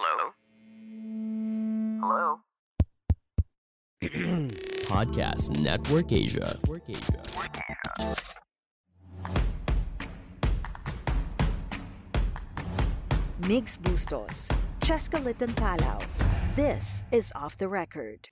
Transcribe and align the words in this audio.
Hello? 0.00 0.30
Hello? 2.00 2.38
Podcast 4.86 5.58
Network 5.58 6.12
Asia. 6.12 6.56
Network 6.62 6.82
Asia. 6.88 7.22
Mix 13.48 13.76
Bustos, 13.76 14.48
Cheska 14.78 15.24
Litton 15.24 15.52
Palaw. 15.54 16.00
This 16.54 17.02
is 17.10 17.32
Off 17.34 17.58
the 17.58 17.66
Record. 17.66 18.28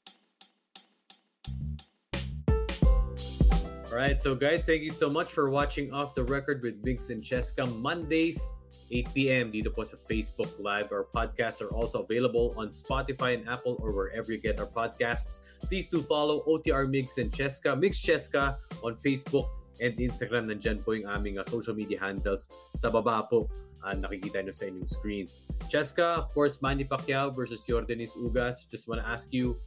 Alright, 3.91 4.21
so 4.21 4.37
guys, 4.37 4.65
thank 4.65 4.83
you 4.83 4.91
so 4.91 5.11
much 5.11 5.33
for 5.33 5.51
watching 5.51 5.93
Off 5.93 6.15
the 6.15 6.23
Record 6.23 6.63
with 6.63 6.81
Biggs 6.85 7.11
and 7.11 7.25
Cheska 7.25 7.67
Mondays, 7.81 8.55
8 8.91 9.15
p.m. 9.15 9.45
dito 9.51 9.73
po 9.73 9.83
sa 9.83 9.99
Facebook 9.99 10.51
Live. 10.59 10.95
Our 10.95 11.07
podcasts 11.11 11.59
are 11.61 11.73
also 11.75 12.03
available 12.03 12.55
on 12.57 12.71
Spotify 12.71 13.35
and 13.35 13.49
Apple 13.49 13.79
or 13.83 13.91
wherever 13.91 14.31
you 14.31 14.39
get 14.39 14.59
our 14.59 14.71
podcasts. 14.71 15.43
Please 15.67 15.89
do 15.89 16.03
follow 16.03 16.47
OTR 16.47 16.87
Mix 16.87 17.19
and 17.19 17.33
Cheska, 17.33 17.75
Mix 17.75 17.99
Cheska 17.99 18.57
on 18.87 18.95
Facebook 18.95 19.51
and 19.83 19.95
Instagram. 19.99 20.47
Nandyan 20.47 20.85
po 20.85 20.95
yung 20.95 21.11
aming 21.11 21.39
uh, 21.39 21.45
social 21.45 21.75
media 21.75 21.99
handles. 21.99 22.49
Sa 22.79 22.89
baba 22.89 23.27
po, 23.27 23.51
uh, 23.83 23.95
nakikita 23.95 24.43
nyo 24.43 24.55
sa 24.55 24.71
inyong 24.71 24.89
screens. 24.89 25.47
Cheska, 25.67 26.23
of 26.23 26.31
course, 26.33 26.63
Manny 26.63 26.87
Pacquiao 26.87 27.35
versus 27.35 27.67
Jordanis 27.67 28.15
Ugas. 28.17 28.65
Just 28.71 28.89
want 28.89 29.03
to 29.03 29.07
ask 29.07 29.35
you, 29.35 29.59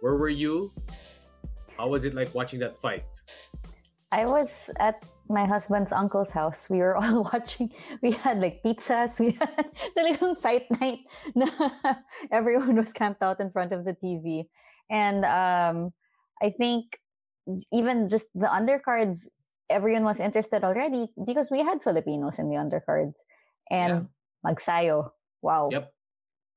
where 0.00 0.16
were 0.16 0.32
you? 0.32 0.70
How 1.76 1.88
was 1.88 2.04
it 2.04 2.14
like 2.14 2.30
watching 2.34 2.60
that 2.60 2.78
fight? 2.78 3.06
I 4.12 4.26
was 4.26 4.70
at 4.78 5.02
my 5.28 5.46
husband's 5.46 5.92
uncle's 5.92 6.30
house. 6.30 6.68
We 6.70 6.78
were 6.78 6.96
all 7.00 7.24
watching. 7.32 7.70
We 8.02 8.12
had 8.12 8.40
like 8.40 8.62
pizzas. 8.62 9.18
We 9.22 9.32
had 9.38 9.70
talagang 9.96 10.38
fight 10.38 10.66
night. 10.80 11.00
Na 11.34 11.46
everyone 12.30 12.76
was 12.76 12.92
camped 12.92 13.22
out 13.22 13.40
in 13.40 13.50
front 13.50 13.72
of 13.72 13.84
the 13.84 13.94
TV, 13.94 14.48
and 14.90 15.24
um, 15.24 15.92
I 16.42 16.50
think 16.50 16.98
even 17.72 18.08
just 18.08 18.26
the 18.34 18.46
undercards, 18.46 19.26
everyone 19.70 20.04
was 20.04 20.20
interested 20.20 20.64
already 20.64 21.08
because 21.26 21.50
we 21.50 21.60
had 21.64 21.82
Filipinos 21.82 22.38
in 22.38 22.48
the 22.50 22.56
undercards, 22.56 23.14
and 23.70 24.08
magsayo. 24.46 25.10
Wow, 25.42 25.70
Yep. 25.74 25.90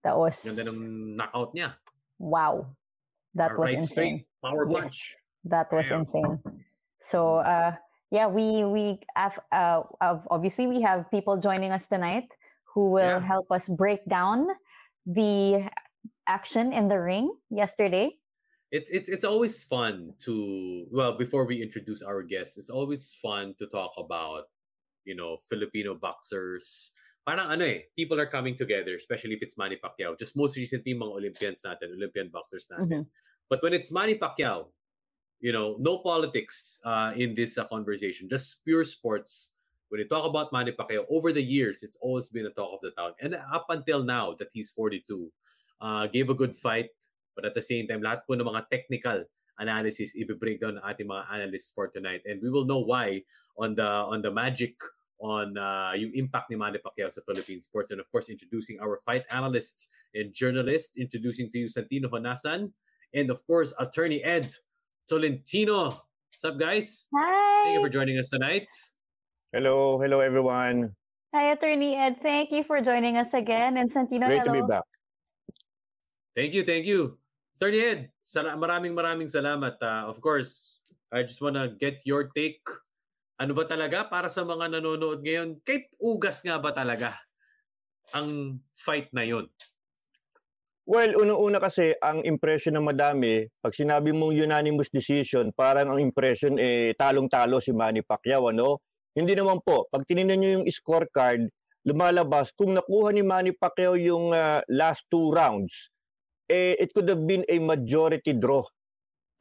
that 0.03 0.17
was 0.17 0.45
Ganda 0.45 0.69
ng 0.69 1.15
knockout 1.17 1.55
niya. 1.57 1.73
wow. 2.19 2.69
That 3.35 3.51
A 3.51 3.59
was 3.59 3.67
right 3.73 3.81
insane. 3.81 4.25
power 4.45 4.63
Yes. 4.69 4.81
punch. 4.81 4.99
That 5.45 5.67
was 5.73 5.89
Damn. 5.89 6.01
insane. 6.07 6.39
So 7.01 7.41
uh 7.43 7.75
yeah, 8.15 8.31
we 8.31 8.63
we 8.63 9.03
have 9.19 9.35
uh 9.51 9.83
obviously 10.31 10.71
we 10.71 10.79
have 10.79 11.11
people 11.11 11.35
joining 11.35 11.75
us 11.75 11.83
tonight 11.83 12.31
who 12.71 12.95
will 12.95 13.19
Yeah. 13.19 13.27
help 13.27 13.51
us 13.51 13.67
break 13.67 14.07
down 14.07 14.47
the 15.03 15.67
action 16.23 16.71
in 16.71 16.87
the 16.87 16.95
ring 16.95 17.27
yesterday. 17.51 18.15
It's 18.71 18.87
it's 18.89 19.11
it's 19.11 19.27
always 19.27 19.67
fun 19.67 20.15
to 20.23 20.87
well 20.95 21.19
before 21.19 21.43
we 21.43 21.59
introduce 21.59 21.99
our 21.99 22.23
guests, 22.23 22.55
it's 22.55 22.71
always 22.71 23.11
fun 23.19 23.53
to 23.59 23.67
talk 23.67 23.91
about 23.99 24.47
you 25.03 25.13
know 25.19 25.43
Filipino 25.51 25.93
boxers. 25.99 26.95
Parang 27.27 27.51
ano 27.51 27.65
eh, 27.65 27.89
people 27.97 28.15
are 28.21 28.29
coming 28.29 28.55
together, 28.55 28.95
especially 28.95 29.33
if 29.35 29.41
it's 29.41 29.57
Manny 29.57 29.75
Pacquiao. 29.81 30.13
Just 30.15 30.37
most 30.37 30.55
recently, 30.55 30.93
mga 30.93 31.09
Olympians 31.09 31.59
natin, 31.65 31.97
Olympian 31.97 32.29
boxers 32.29 32.69
natin. 32.69 33.09
But 33.49 33.61
when 33.65 33.73
it's 33.73 33.89
Manny 33.89 34.17
Pacquiao, 34.17 34.69
you 35.39 35.51
know, 35.51 35.75
no 35.79 35.99
politics 35.99 36.79
uh, 36.85 37.11
in 37.15 37.33
this 37.33 37.57
uh, 37.57 37.65
conversation, 37.65 38.29
just 38.29 38.63
pure 38.63 38.83
sports. 38.83 39.51
When 39.89 39.99
you 39.99 40.07
talk 40.07 40.25
about 40.25 40.51
Manny 40.51 40.71
Pacquiao, 40.71 41.05
over 41.09 41.31
the 41.31 41.43
years, 41.43 41.83
it's 41.83 41.97
always 42.01 42.27
been 42.27 42.47
a 42.47 42.49
talk 42.49 42.73
of 42.73 42.81
the 42.81 42.91
town. 42.91 43.13
And 43.21 43.35
up 43.53 43.67
until 43.69 44.03
now, 44.03 44.35
that 44.39 44.49
he's 44.51 44.71
42, 44.71 45.31
uh, 45.81 46.07
gave 46.07 46.29
a 46.29 46.33
good 46.33 46.55
fight. 46.55 46.89
But 47.35 47.45
at 47.45 47.53
the 47.53 47.61
same 47.61 47.87
time, 47.87 48.01
lahat 48.01 48.25
po 48.25 48.33
ng 48.33 48.47
mga 48.47 48.65
technical 48.71 49.23
analysis, 49.59 50.15
i-break 50.15 50.59
down 50.59 50.79
ng 50.79 50.83
ating 50.83 51.07
mga 51.07 51.23
analysts 51.31 51.71
for 51.71 51.87
tonight. 51.87 52.23
And 52.25 52.41
we 52.41 52.49
will 52.49 52.65
know 52.65 52.79
why 52.79 53.23
on 53.59 53.75
the 53.75 53.85
on 53.85 54.21
the 54.21 54.31
magic 54.31 54.75
on 55.19 55.55
uh, 55.55 55.95
yung 55.95 56.11
impact 56.15 56.51
ni 56.51 56.59
Manny 56.59 56.79
Pacquiao 56.79 57.11
sa 57.11 57.23
Philippine 57.23 57.61
sports. 57.61 57.91
And 57.91 57.99
of 57.99 58.07
course, 58.11 58.27
introducing 58.27 58.79
our 58.79 58.99
fight 59.03 59.23
analysts 59.31 59.87
and 60.15 60.33
journalists, 60.33 60.97
introducing 60.97 61.51
to 61.51 61.57
you 61.59 61.67
Santino 61.71 62.11
Honasan, 62.11 62.71
and 63.15 63.27
of 63.31 63.39
course, 63.47 63.71
attorney 63.79 64.23
Ed 64.23 64.51
Tolentino. 65.05 66.01
What's 66.33 66.43
up, 66.43 66.57
guys? 66.57 67.07
Thank 67.13 67.77
you 67.77 67.79
Hi. 67.79 67.85
for 67.85 67.89
joining 67.89 68.17
us 68.17 68.29
tonight. 68.29 68.67
Hello, 69.53 70.01
hello 70.01 70.19
everyone. 70.19 70.91
Hi, 71.33 71.51
Attorney 71.53 71.95
Ed. 71.95 72.19
Thank 72.21 72.51
you 72.51 72.63
for 72.63 72.81
joining 72.81 73.17
us 73.17 73.33
again. 73.33 73.77
And 73.77 73.87
Santino, 73.91 74.27
Great 74.27 74.43
to 74.43 74.51
be 74.51 74.59
hello. 74.63 74.67
back. 74.67 74.87
Thank 76.35 76.53
you, 76.53 76.65
thank 76.65 76.85
you. 76.85 77.17
Attorney 77.55 77.79
Ed, 77.79 77.99
sala- 78.27 78.59
maraming 78.59 78.91
maraming 78.91 79.31
salamat. 79.31 79.79
Uh, 79.79 80.11
of 80.11 80.19
course, 80.19 80.83
I 81.13 81.23
just 81.23 81.39
wanna 81.39 81.71
get 81.79 82.03
your 82.03 82.27
take. 82.35 82.63
Ano 83.39 83.55
ba 83.55 83.67
talaga 83.67 84.07
para 84.07 84.27
sa 84.27 84.43
mga 84.43 84.79
nanonood 84.79 85.23
ngayon? 85.23 85.59
Kay 85.63 85.91
ugas 85.99 86.39
nga 86.43 86.55
ba 86.59 86.71
talaga 86.71 87.19
ang 88.15 88.59
fight 88.75 89.11
na 89.11 89.23
yon? 89.27 89.47
Well, 90.85 91.17
unang-una 91.17 91.57
kasi, 91.57 91.97
ang 91.97 92.21
impression 92.29 92.77
ng 92.77 92.85
madami, 92.85 93.41
pag 93.57 93.73
sinabi 93.73 94.13
mong 94.13 94.37
unanimous 94.37 94.93
decision, 94.93 95.49
parang 95.49 95.89
ang 95.89 95.97
impression 95.97 96.61
eh 96.61 96.93
talong-talo 96.93 97.57
si 97.57 97.73
Manny 97.73 98.05
Pacquiao, 98.05 98.53
ano? 98.53 98.85
Hindi 99.17 99.33
naman 99.33 99.65
po. 99.65 99.89
Pag 99.89 100.05
tinignan 100.05 100.37
nyo 100.37 100.49
yung 100.61 100.65
scorecard, 100.69 101.49
lumalabas, 101.89 102.53
kung 102.53 102.77
nakuha 102.77 103.17
ni 103.17 103.25
Manny 103.25 103.57
Pacquiao 103.57 103.97
yung 103.97 104.29
ah, 104.29 104.61
last 104.69 105.09
two 105.09 105.33
rounds, 105.33 105.89
eh, 106.45 106.77
it 106.77 106.93
could 106.93 107.09
have 107.09 107.25
been 107.25 107.41
a 107.49 107.57
majority 107.57 108.37
draw. 108.37 108.61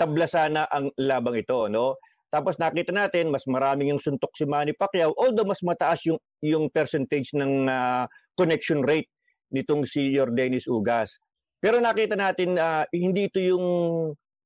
Tabla 0.00 0.24
sana 0.24 0.64
ang 0.72 0.96
labang 0.96 1.44
ito, 1.44 1.68
no? 1.68 2.00
Tapos 2.32 2.56
nakita 2.56 2.88
natin, 2.88 3.28
mas 3.28 3.44
maraming 3.44 3.92
yung 3.92 4.00
suntok 4.00 4.32
si 4.32 4.48
Manny 4.48 4.72
Pacquiao, 4.72 5.12
although 5.12 5.44
mas 5.44 5.60
mataas 5.60 6.08
yung, 6.08 6.16
yung 6.40 6.72
percentage 6.72 7.36
ng 7.36 7.68
ah, 7.68 8.08
connection 8.32 8.80
rate 8.80 9.12
nitong 9.52 9.84
si 9.84 10.08
Jordanis 10.08 10.64
Ugas. 10.72 11.20
Pero 11.64 11.80
nakita 11.80 12.12
natin 12.12 12.60
ah, 12.60 12.84
hindi 12.92 13.32
ito 13.32 13.40
yung 13.40 13.64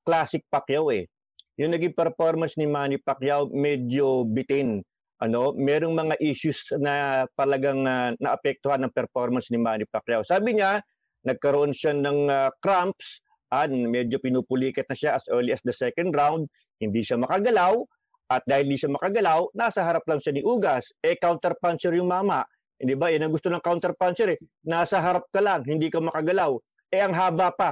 classic 0.06 0.46
Pacquiao 0.46 0.94
eh. 0.94 1.10
Yung 1.58 1.74
naging 1.74 1.90
performance 1.90 2.54
ni 2.54 2.70
Manny 2.70 3.02
Pacquiao 3.02 3.50
medyo 3.50 4.22
bitin. 4.22 4.86
Ano, 5.18 5.50
merong 5.50 5.98
mga 5.98 6.14
issues 6.22 6.70
na 6.78 7.26
talagang 7.34 7.82
ah, 7.90 8.14
naapektuhan 8.22 8.86
ng 8.86 8.94
performance 8.94 9.50
ni 9.50 9.58
Manny 9.58 9.82
Pacquiao. 9.90 10.22
Sabi 10.22 10.62
niya, 10.62 10.78
nagkaroon 11.26 11.74
siya 11.74 11.90
ng 11.98 12.30
ah, 12.30 12.54
cramps 12.62 13.18
at 13.50 13.66
medyo 13.74 14.22
pinupulikat 14.22 14.86
na 14.86 14.94
siya 14.94 15.18
as 15.18 15.26
early 15.34 15.50
as 15.50 15.62
the 15.66 15.74
second 15.74 16.14
round. 16.14 16.46
Hindi 16.78 17.02
siya 17.02 17.18
makagalaw 17.18 17.82
at 18.30 18.46
dahil 18.46 18.70
hindi 18.70 18.78
siya 18.78 18.94
makagalaw, 18.94 19.58
nasa 19.58 19.82
harap 19.82 20.06
lang 20.06 20.22
siya 20.22 20.38
ni 20.38 20.46
Ugas. 20.46 20.94
Eh, 21.02 21.18
counter-puncher 21.18 21.98
yung 21.98 22.14
mama. 22.14 22.46
Hindi 22.78 22.94
ba? 22.94 23.10
Yan 23.10 23.26
ang 23.26 23.34
gusto 23.34 23.50
ng 23.50 23.58
counter-puncher 23.58 24.30
eh. 24.30 24.38
Nasa 24.70 25.02
harap 25.02 25.26
ka 25.34 25.42
lang, 25.42 25.66
hindi 25.66 25.90
ka 25.90 25.98
makagalaw 25.98 26.54
eh 26.88 27.00
ang 27.04 27.12
haba 27.12 27.52
pa 27.52 27.70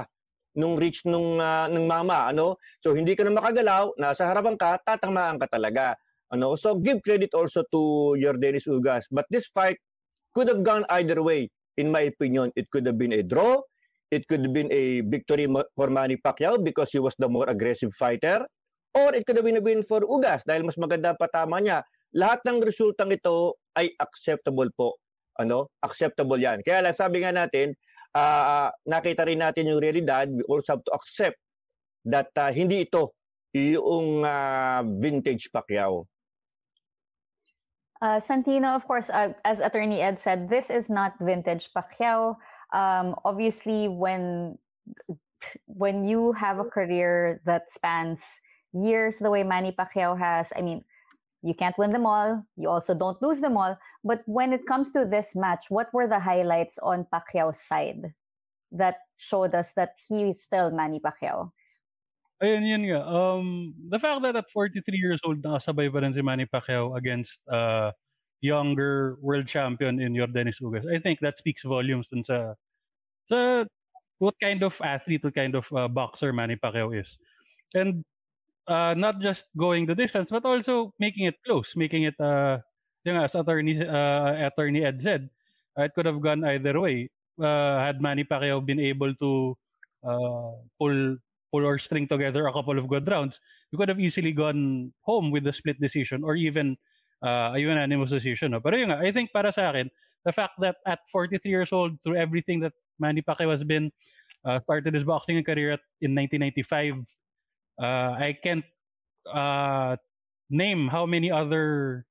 nung 0.57 0.73
reach 0.73 1.05
nung 1.05 1.37
ah, 1.37 1.69
ng 1.69 1.85
mama 1.85 2.29
ano? 2.33 2.57
So 2.81 2.97
hindi 2.97 3.13
ka 3.13 3.25
na 3.25 3.37
makagalaw 3.37 3.97
nasa 4.01 4.25
harapan 4.25 4.57
ka 4.57 4.81
tatamaan 4.81 5.37
ka 5.37 5.45
talaga 5.49 5.93
ano? 6.33 6.57
So 6.57 6.77
give 6.81 7.05
credit 7.05 7.37
also 7.37 7.61
to 7.69 8.13
Jordanis 8.17 8.65
Ugas. 8.65 9.05
But 9.13 9.29
this 9.29 9.45
fight 9.53 9.77
could 10.33 10.49
have 10.49 10.65
gone 10.65 10.85
either 10.97 11.21
way. 11.21 11.53
In 11.77 11.93
my 11.93 12.09
opinion 12.09 12.49
it 12.57 12.69
could 12.73 12.89
have 12.89 12.97
been 12.97 13.13
a 13.13 13.21
draw. 13.21 13.61
It 14.09 14.25
could 14.25 14.41
have 14.47 14.55
been 14.55 14.71
a 14.71 15.03
victory 15.05 15.45
for 15.75 15.91
Manny 15.91 16.17
Pacquiao 16.17 16.63
because 16.63 16.89
he 16.95 16.99
was 16.99 17.13
the 17.19 17.29
more 17.29 17.45
aggressive 17.45 17.93
fighter. 17.93 18.47
Or 18.97 19.13
it 19.13 19.27
could 19.29 19.37
have 19.37 19.45
been 19.45 19.61
a 19.61 19.65
win 19.65 19.85
for 19.85 20.01
Ugas 20.01 20.41
dahil 20.41 20.65
mas 20.65 20.79
maganda 20.79 21.13
ang 21.13 21.19
patama 21.21 21.61
niya. 21.61 21.85
Lahat 22.17 22.41
ng 22.47 22.63
resultang 22.65 23.13
ito 23.13 23.61
ay 23.77 23.93
acceptable 23.99 24.73
po 24.73 24.97
ano? 25.37 25.69
Acceptable 25.85 26.41
yan. 26.41 26.65
Kaya 26.65 26.81
lang 26.81 26.97
sabi 26.97 27.21
nga 27.21 27.29
natin 27.29 27.77
ah, 28.15 28.71
nakita 28.87 29.25
rin 29.25 29.39
natin 29.39 29.67
yung 29.67 29.81
realidad, 29.81 30.29
we 30.31 30.43
also 30.47 30.77
have 30.77 30.83
to 30.85 30.93
accept 30.93 31.39
that 32.05 32.31
ah, 32.37 32.51
hindi 32.51 32.87
ito 32.87 33.15
yung 33.51 34.23
ah, 34.23 34.83
vintage 34.85 35.49
Pacquiao. 35.51 36.07
Uh, 37.97 38.21
Santino, 38.21 38.75
of 38.75 38.85
course, 38.85 39.09
uh, 39.09 39.33
as 39.43 39.59
Attorney 39.59 40.01
Ed 40.01 40.19
said, 40.19 40.49
this 40.49 40.69
is 40.69 40.85
not 40.89 41.17
vintage 41.19 41.73
Pacquiao. 41.73 42.37
Um, 42.69 43.17
obviously, 43.25 43.87
when 43.87 44.57
when 45.65 46.05
you 46.05 46.33
have 46.33 46.59
a 46.59 46.65
career 46.65 47.41
that 47.45 47.71
spans 47.71 48.21
years 48.73 49.17
the 49.17 49.29
way 49.29 49.41
Manny 49.43 49.71
Pacquiao 49.73 50.17
has, 50.17 50.53
I 50.55 50.61
mean, 50.61 50.83
you 51.43 51.53
can't 51.53 51.77
win 51.77 51.91
them 51.91 52.05
all. 52.05 52.43
You 52.55 52.69
also 52.69 52.93
don't 52.93 53.21
lose 53.21 53.39
them 53.39 53.57
all. 53.57 53.77
But 54.03 54.21
when 54.25 54.53
it 54.53 54.65
comes 54.65 54.91
to 54.91 55.05
this 55.05 55.35
match, 55.35 55.65
what 55.69 55.93
were 55.93 56.07
the 56.07 56.19
highlights 56.19 56.79
on 56.79 57.05
Pacquiao's 57.13 57.61
side 57.61 58.13
that 58.71 58.95
showed 59.17 59.53
us 59.53 59.73
that 59.73 59.95
he 60.07 60.29
is 60.29 60.43
still 60.43 60.71
Manny 60.71 60.99
Pacquiao? 60.99 61.51
Ayun, 62.41 62.69
yun 62.69 62.83
nga. 62.85 63.01
Um, 63.01 63.73
the 63.89 63.97
fact 63.97 64.21
that 64.21 64.35
at 64.35 64.49
43 64.53 64.97
years 64.97 65.19
old, 65.25 65.41
nakasabay 65.41 65.91
pa 65.91 65.99
rin 66.05 66.13
si 66.13 66.21
Manny 66.21 66.45
Pacquiao 66.45 66.95
against 66.97 67.39
uh, 67.49 67.91
younger 68.41 69.17
world 69.21 69.47
champion 69.47 69.99
in 69.99 70.13
Jordanis 70.13 70.61
Ugas, 70.61 70.85
I 70.85 70.99
think 71.01 71.19
that 71.21 71.39
speaks 71.39 71.63
volumes 71.65 72.09
dun 72.13 72.21
sa 72.23 72.53
sa 73.25 73.65
what 74.19 74.35
kind 74.41 74.61
of 74.61 74.77
athlete, 74.85 75.23
what 75.23 75.33
kind 75.33 75.55
of 75.55 75.65
uh, 75.73 75.87
boxer 75.87 76.31
Manny 76.31 76.55
Pacquiao 76.55 76.93
is. 76.93 77.17
And 77.73 78.05
uh, 78.67 78.93
not 78.95 79.19
just 79.19 79.45
going 79.57 79.85
the 79.85 79.95
distance, 79.95 80.29
but 80.29 80.45
also 80.45 80.93
making 80.99 81.25
it 81.25 81.35
close, 81.45 81.73
making 81.75 82.03
it, 82.03 82.15
uh, 82.19 82.59
yung 83.03 83.17
as 83.17 83.35
attorney, 83.35 83.79
uh, 83.81 84.47
attorney 84.47 84.83
Ed 84.83 85.01
said, 85.01 85.29
uh, 85.77 85.83
it 85.83 85.91
could 85.95 86.05
have 86.05 86.21
gone 86.21 86.43
either 86.43 86.79
way. 86.79 87.09
Uh, 87.41 87.79
had 87.79 88.01
Manny 88.01 88.23
Pacquiao 88.23 88.65
been 88.65 88.79
able 88.79 89.13
to 89.15 89.55
uh, 90.03 90.51
pull 90.79 91.17
pull 91.51 91.63
or 91.65 91.77
string 91.79 92.07
together 92.07 92.47
a 92.47 92.53
couple 92.53 92.77
of 92.77 92.87
good 92.89 93.07
rounds, 93.07 93.39
we 93.71 93.77
could 93.77 93.89
have 93.89 93.99
easily 93.99 94.31
gone 94.31 94.91
home 95.01 95.31
with 95.31 95.43
the 95.43 95.53
split 95.53 95.79
decision 95.79 96.23
or 96.23 96.35
even 96.35 96.75
uh, 97.23 97.53
a 97.55 97.59
unanimous 97.59 98.11
decision. 98.11 98.51
No? 98.51 98.59
Pero 98.59 98.75
yun 98.77 98.91
I 98.91 99.11
think 99.11 99.31
para 99.31 99.51
sa 99.51 99.69
akin, 99.69 99.89
the 100.25 100.33
fact 100.33 100.59
that 100.59 100.75
at 100.85 100.99
43 101.11 101.49
years 101.49 101.71
old, 101.71 102.01
through 102.03 102.17
everything 102.17 102.59
that 102.61 102.73
Manny 102.99 103.21
Pacquiao 103.21 103.51
has 103.51 103.63
been, 103.63 103.91
uh, 104.45 104.59
started 104.59 104.93
his 104.93 105.03
boxing 105.03 105.41
career 105.43 105.73
at, 105.73 105.83
in 106.01 106.15
1995, 106.15 107.05
uh, 107.79 108.17
I 108.17 108.37
can't 108.41 108.65
uh, 109.29 109.97
name 110.49 110.87
how 110.87 111.05
many 111.05 111.31
other 111.31 112.05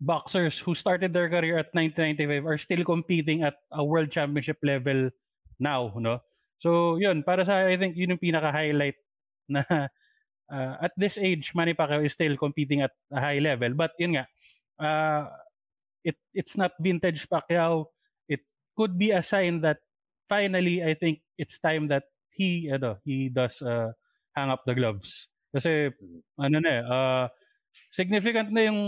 boxers 0.00 0.58
who 0.58 0.74
started 0.74 1.12
their 1.12 1.28
career 1.28 1.58
at 1.58 1.74
1995 1.74 2.46
are 2.46 2.58
still 2.58 2.84
competing 2.84 3.42
at 3.42 3.58
a 3.72 3.82
world 3.82 4.10
championship 4.10 4.58
level 4.62 5.10
now, 5.58 5.92
no? 5.96 6.22
So, 6.58 6.96
yun, 6.96 7.22
para 7.22 7.44
sa 7.46 7.66
I 7.66 7.78
think 7.78 7.94
yun 7.96 8.14
yung 8.14 8.22
pinaka-highlight 8.22 8.98
na 9.48 9.62
uh, 10.50 10.74
at 10.82 10.92
this 10.96 11.18
age, 11.18 11.52
Manny 11.54 11.74
Pacquiao 11.74 12.04
is 12.04 12.12
still 12.12 12.36
competing 12.36 12.82
at 12.82 12.92
a 13.12 13.20
high 13.20 13.38
level. 13.38 13.74
But 13.74 13.94
yun 13.98 14.18
nga, 14.18 14.26
uh, 14.78 15.30
it 16.02 16.16
it's 16.34 16.56
not 16.56 16.78
vintage 16.80 17.28
Pacquiao. 17.30 17.90
It 18.28 18.42
could 18.76 18.98
be 18.98 19.10
a 19.12 19.22
sign 19.22 19.62
that 19.62 19.78
finally, 20.28 20.82
I 20.82 20.94
think 20.94 21.22
it's 21.38 21.58
time 21.58 21.88
that 21.88 22.10
he, 22.30 22.70
ano, 22.70 22.98
he 23.04 23.28
does 23.30 23.62
uh, 23.62 23.92
hang 24.38 24.54
up 24.54 24.62
the 24.62 24.74
gloves. 24.78 25.26
Kasi, 25.50 25.90
ano 26.38 26.56
na 26.62 26.70
eh, 26.70 26.82
uh, 26.86 27.24
significant 27.90 28.54
na 28.54 28.70
yung, 28.70 28.80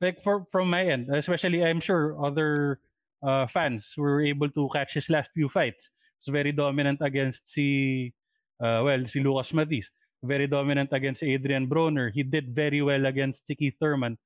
like 0.00 0.20
for, 0.20 0.44
from 0.52 0.68
my 0.68 0.84
end, 0.84 1.08
especially 1.08 1.64
I'm 1.64 1.80
sure 1.80 2.20
other 2.20 2.80
uh, 3.24 3.46
fans 3.48 3.94
were 3.96 4.20
able 4.20 4.50
to 4.52 4.68
catch 4.74 4.92
his 4.92 5.08
last 5.08 5.32
few 5.32 5.48
fights 5.48 5.88
It's 6.24 6.32
very 6.32 6.56
dominant 6.56 7.04
against 7.04 7.44
si, 7.44 8.08
uh, 8.56 8.80
well, 8.80 9.04
si 9.04 9.20
Lucas 9.20 9.52
Matis. 9.52 9.92
Very 10.24 10.48
dominant 10.48 10.88
against 10.96 11.20
Adrian 11.20 11.68
Broner. 11.68 12.08
He 12.08 12.24
did 12.24 12.48
very 12.56 12.80
well 12.80 13.04
against 13.04 13.44
si 13.44 13.52
Keith 13.52 13.76
Thurman. 13.76 14.16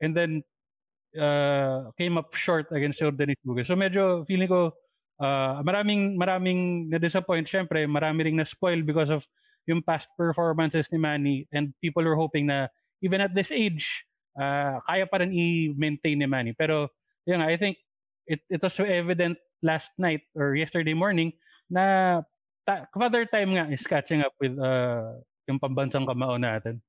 And 0.00 0.16
then, 0.16 0.40
uh, 1.12 1.92
came 2.00 2.16
up 2.16 2.32
short 2.32 2.72
against 2.72 3.04
Jordan 3.04 3.36
Isuga. 3.36 3.68
So 3.68 3.76
medyo 3.76 4.24
feeling 4.24 4.48
ko, 4.48 4.72
uh, 5.20 5.60
maraming, 5.60 6.16
maraming 6.16 6.88
na-disappoint. 6.88 7.44
Siyempre, 7.44 7.84
marami 7.84 8.24
ring 8.24 8.40
na-spoil 8.40 8.80
because 8.80 9.12
of 9.12 9.28
yung 9.66 9.82
past 9.82 10.08
performances 10.16 10.88
ni 10.92 10.98
Manny 10.98 11.48
and 11.52 11.72
people 11.80 12.06
are 12.06 12.16
hoping 12.16 12.46
na 12.46 12.68
even 13.02 13.20
at 13.20 13.34
this 13.34 13.52
age, 13.52 14.04
uh, 14.36 14.80
kaya 14.84 15.04
pa 15.08 15.20
rin 15.20 15.32
i-maintain 15.32 16.18
ni 16.18 16.28
Manny. 16.28 16.52
Pero, 16.52 16.88
yun 17.26 17.40
I 17.40 17.56
think 17.56 17.76
it, 18.26 18.40
it 18.48 18.62
was 18.62 18.72
so 18.72 18.84
evident 18.84 19.38
last 19.62 19.90
night 19.98 20.24
or 20.36 20.56
yesterday 20.56 20.94
morning 20.94 21.32
na 21.68 22.20
ta- 22.66 22.88
father 22.96 23.24
time 23.26 23.56
nga 23.56 23.68
is 23.68 23.84
catching 23.86 24.20
up 24.20 24.32
with 24.40 24.56
uh, 24.58 25.20
yung 25.48 25.60
pambansang 25.60 26.08
kamao 26.08 26.36
natin. 26.40 26.80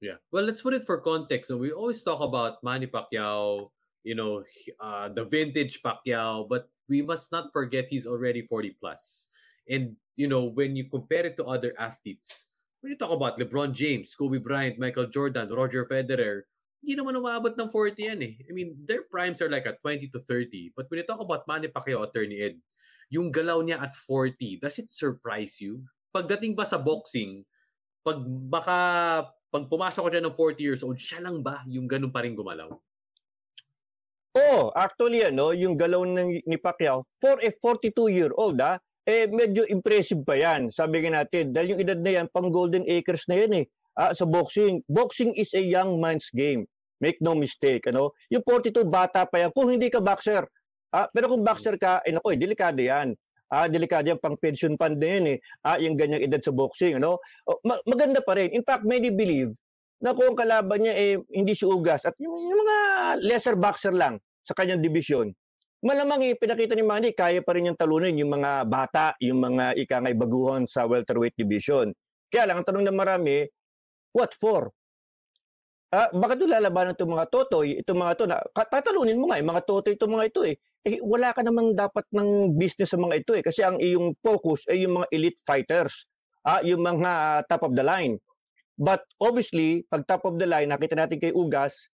Yeah. 0.00 0.22
Well, 0.30 0.46
let's 0.46 0.62
put 0.62 0.74
it 0.74 0.86
for 0.86 1.02
context. 1.02 1.50
So 1.50 1.58
we 1.58 1.74
always 1.74 2.02
talk 2.02 2.22
about 2.22 2.62
Manny 2.62 2.86
Pacquiao, 2.86 3.70
you 4.06 4.14
know, 4.14 4.46
uh, 4.78 5.10
the 5.10 5.26
vintage 5.26 5.82
Pacquiao, 5.82 6.46
but 6.46 6.70
we 6.88 7.02
must 7.02 7.32
not 7.32 7.50
forget 7.52 7.90
he's 7.90 8.06
already 8.06 8.46
40 8.46 8.78
plus. 8.78 9.26
And, 9.68 9.94
you 10.16 10.26
know, 10.26 10.48
when 10.48 10.74
you 10.74 10.88
compare 10.88 11.28
it 11.28 11.36
to 11.38 11.44
other 11.44 11.76
athletes, 11.78 12.48
when 12.80 12.92
you 12.92 12.98
talk 12.98 13.12
about 13.12 13.38
LeBron 13.38 13.72
James, 13.72 14.14
Kobe 14.16 14.40
Bryant, 14.40 14.80
Michael 14.80 15.12
Jordan, 15.12 15.52
Roger 15.52 15.84
Federer, 15.84 16.48
hindi 16.78 16.94
naman 16.94 17.18
umabot 17.18 17.52
ng 17.58 17.68
40 17.68 17.98
yan 17.98 18.20
eh. 18.22 18.34
I 18.46 18.50
mean, 18.54 18.78
their 18.86 19.02
primes 19.10 19.42
are 19.42 19.50
like 19.50 19.66
at 19.66 19.82
20 19.82 20.08
to 20.14 20.22
30. 20.22 20.72
But 20.78 20.86
when 20.88 21.02
you 21.02 21.06
talk 21.06 21.18
about 21.18 21.44
Manny 21.50 21.68
Pacquiao, 21.68 22.06
Attorney 22.06 22.38
Ed, 22.38 22.56
yung 23.10 23.34
galaw 23.34 23.58
niya 23.64 23.82
at 23.82 23.98
40, 23.98 24.62
does 24.62 24.78
it 24.78 24.88
surprise 24.88 25.58
you? 25.58 25.82
Pagdating 26.14 26.54
ba 26.54 26.64
sa 26.64 26.78
boxing, 26.78 27.42
pag 28.06 28.22
baka 28.24 28.78
pag 29.48 29.64
pumasok 29.66 30.00
ko 30.06 30.10
dyan 30.12 30.24
ng 30.28 30.36
40 30.36 30.60
years 30.60 30.80
old, 30.84 31.00
siya 31.00 31.24
lang 31.24 31.40
ba 31.40 31.64
yung 31.66 31.88
ganun 31.88 32.12
pa 32.12 32.22
rin 32.22 32.36
gumalaw? 32.36 32.68
Oh, 34.38 34.70
actually 34.76 35.24
ano, 35.24 35.50
yung 35.50 35.74
galaw 35.74 36.04
ng, 36.04 36.44
ni 36.46 36.56
Pacquiao 36.60 37.02
for 37.18 37.40
a 37.42 37.50
42-year-old 37.50 38.60
ah, 38.60 38.78
eh 39.08 39.24
medyo 39.24 39.64
impressive 39.64 40.20
pa 40.20 40.36
yan. 40.36 40.68
Sabi 40.68 41.00
nga 41.00 41.24
natin, 41.24 41.56
dahil 41.56 41.72
yung 41.72 41.80
edad 41.80 41.96
na 41.96 42.12
yan, 42.20 42.26
pang 42.28 42.52
golden 42.52 42.84
acres 42.84 43.24
na 43.24 43.40
yan 43.40 43.64
eh 43.64 43.66
uh, 43.96 44.12
sa 44.12 44.28
boxing. 44.28 44.84
Boxing 44.84 45.32
is 45.32 45.56
a 45.56 45.64
young 45.64 45.96
man's 45.96 46.28
game. 46.28 46.68
Make 47.00 47.24
no 47.24 47.32
mistake, 47.32 47.88
ano? 47.88 48.12
Yung 48.28 48.44
42 48.44 48.84
bata 48.84 49.24
pa 49.24 49.40
yan 49.40 49.50
kung 49.56 49.72
hindi 49.72 49.88
ka 49.88 50.04
boxer. 50.04 50.44
Ah, 50.92 51.08
pero 51.08 51.32
kung 51.32 51.40
boxer 51.40 51.80
ka, 51.80 52.04
eh 52.04 52.12
nako, 52.12 52.34
eh, 52.34 52.38
delikado 52.40 52.80
'yan. 52.84 53.16
Ah, 53.48 53.64
delikado 53.64 54.04
yan 54.12 54.20
pang 54.20 54.36
pension 54.36 54.76
fund 54.76 55.00
na 55.00 55.08
yan 55.08 55.24
eh. 55.32 55.38
Ah, 55.64 55.80
yung 55.80 55.96
ganyang 55.96 56.20
edad 56.20 56.42
sa 56.44 56.52
boxing, 56.52 57.00
ano? 57.00 57.16
Oh, 57.48 57.56
ma- 57.64 57.80
maganda 57.88 58.20
pa 58.20 58.36
rin. 58.36 58.52
In 58.52 58.60
fact, 58.60 58.84
many 58.84 59.08
believe 59.08 59.56
na 59.98 60.12
kung 60.12 60.36
kalaban 60.36 60.84
niya 60.84 60.94
eh 60.94 61.12
hindi 61.32 61.56
si 61.56 61.66
Ugas 61.66 62.06
at 62.06 62.14
yung, 62.22 62.34
yung 62.38 62.60
mga 62.60 62.78
lesser 63.24 63.56
boxer 63.58 63.94
lang 63.94 64.20
sa 64.46 64.54
kanyang 64.54 64.82
division, 64.82 65.32
malamang 65.84 66.26
eh, 66.28 66.34
pinakita 66.34 66.74
ni 66.74 66.84
Manny, 66.84 67.10
kaya 67.14 67.42
pa 67.42 67.54
rin 67.54 67.70
yung 67.70 67.78
talunin 67.78 68.18
yung 68.18 68.34
mga 68.34 68.66
bata, 68.66 69.14
yung 69.22 69.38
mga 69.38 69.78
ikangay 69.78 70.14
baguhan 70.14 70.66
sa 70.66 70.86
welterweight 70.86 71.38
division. 71.38 71.94
Kaya 72.28 72.50
lang, 72.50 72.60
ang 72.60 72.66
tanong 72.66 72.84
na 72.86 72.94
marami, 72.94 73.46
What 74.18 74.32
for? 74.34 74.72
Ah, 75.88 76.12
bakit 76.12 76.44
lalabanan 76.44 76.92
itong 76.92 77.16
mga 77.16 77.32
totoy, 77.32 77.80
itong 77.80 78.00
mga 78.04 78.12
to 78.20 78.24
na 78.28 78.42
tatalunin 78.52 79.16
mo 79.16 79.32
nga, 79.32 79.40
eh, 79.40 79.46
mga 79.46 79.62
totoy 79.64 79.96
itong 79.96 80.20
mga 80.20 80.26
ito 80.28 80.40
eh. 80.44 80.56
Eh, 80.84 81.00
wala 81.00 81.32
ka 81.32 81.40
namang 81.40 81.72
dapat 81.72 82.04
ng 82.12 82.56
business 82.58 82.92
sa 82.92 83.00
mga 83.00 83.24
ito 83.24 83.32
eh. 83.32 83.40
Kasi 83.40 83.64
ang 83.64 83.80
iyong 83.80 84.12
focus 84.20 84.68
ay 84.68 84.84
yung 84.84 85.00
mga 85.00 85.08
elite 85.14 85.40
fighters. 85.48 86.04
Ah, 86.44 86.60
yung 86.60 86.84
mga 86.84 87.44
top 87.48 87.62
of 87.68 87.72
the 87.72 87.84
line. 87.84 88.20
But 88.76 89.06
obviously, 89.16 89.88
pag 89.88 90.04
top 90.04 90.28
of 90.28 90.36
the 90.36 90.44
line, 90.44 90.68
nakita 90.70 90.98
natin 90.98 91.18
kay 91.22 91.32
Ugas, 91.32 91.88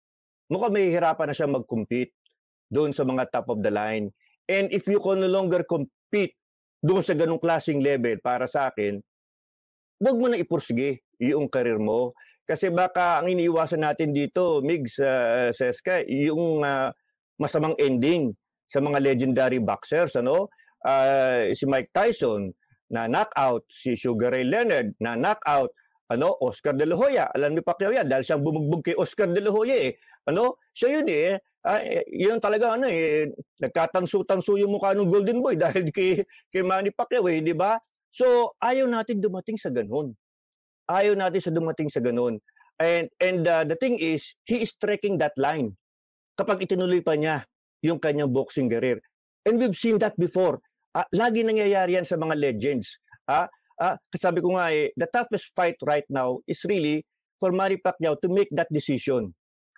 mukhang 0.53 0.75
may 0.75 0.91
hirapan 0.91 1.27
na 1.31 1.35
siya 1.35 1.51
mag-compete 1.51 2.15
doon 2.71 2.95
sa 2.95 3.03
mga 3.03 3.29
top 3.35 3.51
of 3.51 3.61
the 3.61 3.69
line. 3.69 4.15
And 4.47 4.71
if 4.71 4.87
you 4.87 5.03
can 5.03 5.21
no 5.21 5.29
longer 5.29 5.67
compete 5.67 6.39
doon 6.81 7.03
sa 7.05 7.19
ganong 7.19 7.43
klaseng 7.43 7.83
level 7.83 8.23
para 8.23 8.47
sa 8.47 8.71
akin, 8.71 9.03
wag 10.01 10.17
mo 10.17 10.27
na 10.33 10.41
ipursige 10.41 11.05
yung 11.21 11.51
karir 11.51 11.77
mo. 11.77 12.17
Kasi 12.49 12.73
baka 12.73 13.23
ang 13.23 13.31
iniiwasan 13.31 13.85
natin 13.85 14.11
dito, 14.11 14.59
Migs, 14.65 14.99
uh, 14.99 15.55
Seska, 15.55 16.03
yung 16.09 16.67
uh, 16.67 16.91
masamang 17.39 17.79
ending 17.79 18.35
sa 18.67 18.83
mga 18.83 18.99
legendary 18.99 19.63
boxers. 19.63 20.19
Ano? 20.19 20.51
Uh, 20.83 21.53
si 21.55 21.69
Mike 21.69 21.95
Tyson 21.95 22.51
na 22.91 23.07
knockout, 23.07 23.71
si 23.71 23.95
Sugar 23.95 24.35
Ray 24.35 24.43
Leonard 24.43 24.99
na 24.99 25.15
knockout, 25.15 25.71
ano, 26.11 26.35
Oscar 26.43 26.75
De 26.75 26.83
La 26.83 26.99
Hoya. 26.99 27.31
Alam 27.31 27.55
ni 27.55 27.63
Pacquiao 27.63 27.95
yan 27.95 28.11
dahil 28.11 28.27
siyang 28.27 28.43
bumugbog 28.43 28.83
kay 28.83 28.99
Oscar 28.99 29.31
De 29.31 29.39
La 29.39 29.55
Hoya 29.55 29.79
eh. 29.79 29.95
Ano? 30.27 30.59
Siya 30.75 30.99
yun 30.99 31.07
eh. 31.07 31.39
Uh, 31.61 32.01
yun 32.09 32.41
talaga 32.41 32.73
ano 32.81 32.89
eh, 32.89 33.29
nagkatanso-tanso 33.61 34.57
yung 34.57 34.73
mukha 34.73 34.97
ng 34.97 35.09
Golden 35.13 35.45
Boy 35.45 35.61
dahil 35.61 35.93
kay, 35.93 36.25
kay 36.49 36.63
Manny 36.65 36.89
Pacquiao 36.89 37.29
eh, 37.29 37.45
di 37.45 37.53
ba? 37.53 37.77
So, 38.09 38.57
ayaw 38.59 38.89
natin 38.89 39.21
dumating 39.21 39.61
sa 39.61 39.69
ganun 39.69 40.17
ayaw 40.91 41.15
natin 41.15 41.41
sa 41.41 41.55
dumating 41.55 41.87
sa 41.87 42.03
ganun. 42.03 42.43
And, 42.83 43.07
and 43.23 43.47
uh, 43.47 43.63
the 43.63 43.79
thing 43.79 44.03
is, 44.03 44.35
he 44.43 44.67
is 44.67 44.75
trekking 44.75 45.23
that 45.23 45.37
line 45.39 45.79
kapag 46.35 46.67
itinuloy 46.67 47.05
pa 47.05 47.15
niya 47.15 47.47
yung 47.87 48.03
kanyang 48.03 48.35
boxing 48.35 48.67
career. 48.67 48.99
And 49.47 49.61
we've 49.61 49.79
seen 49.79 50.03
that 50.03 50.19
before. 50.19 50.59
Uh, 50.91 51.07
lagi 51.15 51.47
nangyayari 51.47 51.95
yan 51.95 52.09
sa 52.09 52.19
mga 52.19 52.35
legends. 52.35 52.99
Uh, 53.31 53.47
uh, 53.79 53.95
sabi 54.19 54.43
ko 54.43 54.59
nga 54.59 54.75
eh, 54.75 54.91
the 54.99 55.07
toughest 55.07 55.55
fight 55.55 55.79
right 55.87 56.09
now 56.11 56.43
is 56.51 56.59
really 56.67 57.07
for 57.39 57.55
Manny 57.55 57.79
Pacquiao 57.79 58.19
to 58.21 58.29
make 58.29 58.51
that 58.51 58.69
decision 58.75 59.31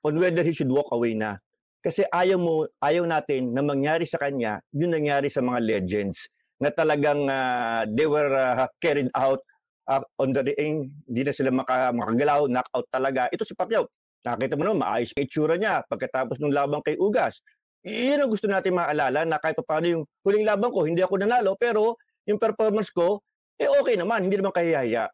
on 0.03 0.13
whether 0.19 0.43
he 0.43 0.55
should 0.55 0.71
walk 0.73 0.89
away 0.95 1.13
na. 1.13 1.37
Kasi 1.83 2.07
ayaw 2.07 2.39
mo, 2.39 2.65
ayaw 2.79 3.03
natin 3.03 3.51
na 3.51 3.61
mangyari 3.61 4.07
sa 4.07 4.23
kanya 4.23 4.63
yung 4.71 4.95
nangyari 4.95 5.27
sa 5.27 5.43
mga 5.43 5.59
legends 5.59 6.31
na 6.63 6.71
talagang 6.71 7.27
uh, 7.27 7.83
they 7.91 8.07
were 8.07 8.31
uh, 8.31 8.71
carried 8.79 9.11
out 9.19 9.43
uh, 9.91 10.03
on 10.23 10.31
the 10.31 10.47
ring, 10.47 10.95
hindi 11.11 11.23
na 11.27 11.35
sila 11.35 11.51
maka, 11.51 11.91
makagalaw, 11.91 12.47
knockout 12.47 12.87
talaga. 12.87 13.27
Ito 13.35 13.43
si 13.43 13.59
Pacquiao, 13.59 13.91
nakita 14.23 14.55
mo 14.55 14.71
naman, 14.71 14.87
maayos 14.87 15.11
ang 15.11 15.27
itsura 15.27 15.59
niya 15.59 15.83
pagkatapos 15.91 16.39
ng 16.39 16.55
labang 16.55 16.87
kay 16.87 16.95
Ugas. 16.95 17.43
Iyon 17.83 18.23
ang 18.23 18.31
gusto 18.31 18.47
natin 18.47 18.79
maalala 18.79 19.27
na 19.27 19.43
kahit 19.43 19.59
paano 19.67 19.87
yung 19.91 20.03
huling 20.23 20.47
laban 20.47 20.71
ko, 20.71 20.87
hindi 20.87 21.03
ako 21.03 21.19
nanalo, 21.19 21.59
pero 21.59 21.99
yung 22.31 22.39
performance 22.39 22.95
ko, 22.95 23.19
eh 23.59 23.67
okay 23.67 23.99
naman, 23.99 24.31
hindi 24.31 24.39
naman 24.39 24.55
kahiyaya. 24.55 25.11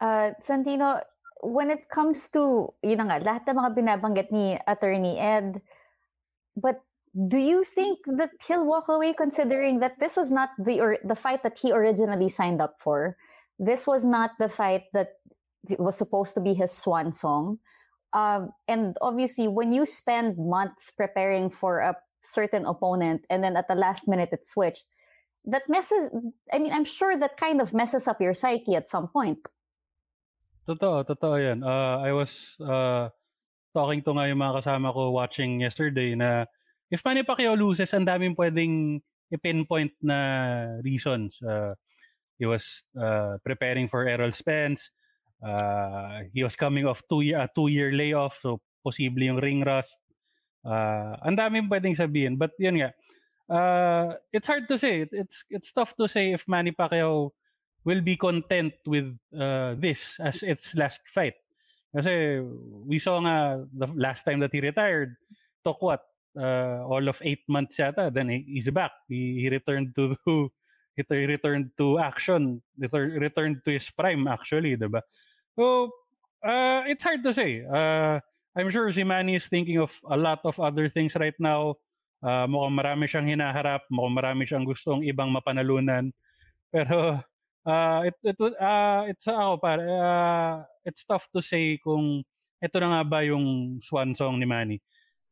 Uh, 0.00 0.32
Santino, 0.40 0.96
when 1.46 1.70
it 1.70 1.88
comes 1.88 2.28
to, 2.34 2.74
yun 2.82 3.06
nga, 3.06 3.22
lahat 3.22 3.46
ng 3.46 3.56
mga 3.56 3.70
binabanggit 3.78 4.28
ni 4.34 4.58
Attorney 4.66 5.14
Ed, 5.18 5.62
but 6.58 6.82
do 7.14 7.38
you 7.38 7.64
think 7.64 7.98
that 8.18 8.30
he'll 8.46 8.66
walk 8.66 8.88
away 8.88 9.14
considering 9.14 9.80
that 9.80 9.98
this 10.00 10.16
was 10.16 10.30
not 10.30 10.50
the 10.58 10.80
or 10.80 10.98
the 11.04 11.14
fight 11.14 11.42
that 11.44 11.56
he 11.56 11.72
originally 11.72 12.28
signed 12.28 12.60
up 12.60 12.76
for? 12.78 13.16
This 13.58 13.86
was 13.86 14.04
not 14.04 14.36
the 14.38 14.50
fight 14.50 14.84
that 14.92 15.16
was 15.78 15.96
supposed 15.96 16.34
to 16.34 16.42
be 16.42 16.52
his 16.52 16.72
swan 16.72 17.12
song. 17.14 17.58
Um, 18.12 18.50
and 18.68 18.96
obviously, 19.00 19.48
when 19.48 19.72
you 19.72 19.86
spend 19.86 20.36
months 20.36 20.90
preparing 20.90 21.48
for 21.48 21.80
a 21.80 21.96
certain 22.22 22.66
opponent 22.66 23.24
and 23.30 23.42
then 23.42 23.56
at 23.56 23.68
the 23.68 23.74
last 23.74 24.06
minute 24.06 24.30
it 24.32 24.44
switched, 24.44 24.86
that 25.46 25.62
messes. 25.68 26.10
I 26.52 26.58
mean, 26.58 26.72
I'm 26.72 26.84
sure 26.84 27.16
that 27.16 27.38
kind 27.38 27.60
of 27.60 27.72
messes 27.72 28.08
up 28.08 28.20
your 28.20 28.34
psyche 28.34 28.74
at 28.74 28.90
some 28.90 29.08
point. 29.08 29.38
Totoo, 30.66 31.06
totoo 31.06 31.38
yan. 31.38 31.62
Uh, 31.62 32.02
I 32.02 32.10
was 32.10 32.58
uh, 32.58 33.06
talking 33.70 34.02
to 34.02 34.10
nga 34.18 34.26
yung 34.26 34.42
mga 34.42 34.58
kasama 34.58 34.90
ko 34.90 35.14
watching 35.14 35.62
yesterday 35.62 36.18
na 36.18 36.42
if 36.90 37.06
Manny 37.06 37.22
Pacquiao 37.22 37.54
loses, 37.54 37.94
ang 37.94 38.02
daming 38.02 38.34
pwedeng 38.34 38.98
i-pinpoint 39.30 39.94
na 40.02 40.18
reasons. 40.82 41.38
Uh, 41.38 41.78
he 42.34 42.50
was 42.50 42.82
uh, 42.98 43.38
preparing 43.46 43.86
for 43.86 44.10
Errol 44.10 44.34
Spence. 44.34 44.90
Uh, 45.38 46.26
he 46.34 46.42
was 46.42 46.58
coming 46.58 46.82
off 46.82 46.98
two 47.06 47.22
year, 47.22 47.38
a 47.38 47.46
two-year 47.46 47.94
layoff, 47.94 48.34
so 48.42 48.58
posible 48.82 49.22
yung 49.22 49.38
ring 49.38 49.62
rust. 49.62 50.02
Uh, 50.66 51.14
ang 51.22 51.38
daming 51.38 51.70
pwedeng 51.70 51.94
sabihin. 51.94 52.34
But 52.34 52.58
yun 52.58 52.82
nga, 52.82 52.90
uh, 53.46 54.18
it's 54.34 54.50
hard 54.50 54.66
to 54.66 54.74
say. 54.74 55.06
It's 55.14 55.46
it's 55.46 55.70
tough 55.70 55.94
to 55.94 56.10
say 56.10 56.34
if 56.34 56.42
Manny 56.50 56.74
Pacquiao 56.74 57.30
will 57.86 58.02
be 58.02 58.18
content 58.18 58.74
with 58.84 59.14
uh, 59.30 59.78
this 59.78 60.18
as 60.18 60.42
its 60.42 60.74
last 60.74 61.00
fight. 61.06 61.38
Kasi 61.94 62.42
we 62.84 62.98
saw 62.98 63.22
nga 63.22 63.62
the 63.70 63.86
last 63.94 64.26
time 64.26 64.42
that 64.42 64.50
he 64.50 64.60
retired, 64.60 65.14
took 65.62 65.80
what? 65.80 66.02
Uh, 66.36 66.84
all 66.84 67.00
of 67.08 67.16
eight 67.24 67.46
months 67.48 67.78
yata. 67.80 68.12
Then 68.12 68.28
he, 68.28 68.44
he's 68.60 68.68
back. 68.68 68.92
He, 69.08 69.40
he 69.40 69.48
returned 69.48 69.96
to 69.96 70.12
he 70.98 71.24
returned 71.24 71.70
to 71.78 71.96
action. 72.02 72.60
Returned 72.76 73.64
to 73.64 73.70
his 73.70 73.88
prime 73.88 74.26
actually, 74.26 74.76
diba? 74.76 75.00
So, 75.56 75.94
uh, 76.44 76.84
it's 76.84 77.06
hard 77.06 77.24
to 77.24 77.32
say. 77.32 77.64
Uh, 77.64 78.20
I'm 78.52 78.68
sure 78.68 78.92
si 78.92 79.04
Manny 79.04 79.36
is 79.36 79.46
thinking 79.46 79.78
of 79.78 79.94
a 80.10 80.16
lot 80.16 80.40
of 80.44 80.58
other 80.60 80.90
things 80.90 81.14
right 81.16 81.36
now. 81.38 81.76
Uh, 82.20 82.48
mukhang 82.48 82.76
marami 82.76 83.04
siyang 83.08 83.28
hinaharap, 83.28 83.84
mukhang 83.92 84.16
marami 84.16 84.42
siyang 84.48 84.64
gustong 84.64 85.04
ibang 85.04 85.32
mapanalunan. 85.32 86.12
Pero 86.72 87.20
uh, 87.66 88.06
it 88.06 88.16
it 88.22 88.38
uh, 88.40 89.04
it's 89.10 89.26
ako 89.26 89.58
para 89.58 89.82
uh, 89.82 90.54
it's 90.86 91.02
tough 91.04 91.26
to 91.34 91.42
say 91.42 91.76
kung 91.82 92.22
ito 92.62 92.76
na 92.80 92.88
nga 92.96 93.02
ba 93.04 93.20
yung 93.26 93.78
swan 93.82 94.14
song 94.14 94.40
ni 94.40 94.46
Manny. 94.48 94.78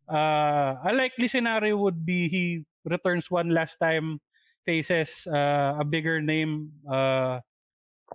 Uh, 0.05 0.77
a 0.85 0.93
likely 0.93 1.31
scenario 1.31 1.81
would 1.81 2.05
be 2.05 2.29
he 2.29 2.45
returns 2.85 3.31
one 3.33 3.49
last 3.49 3.81
time, 3.81 4.21
faces 4.69 5.25
uh, 5.31 5.81
a 5.81 5.85
bigger 5.87 6.21
name 6.21 6.69
uh, 6.85 7.41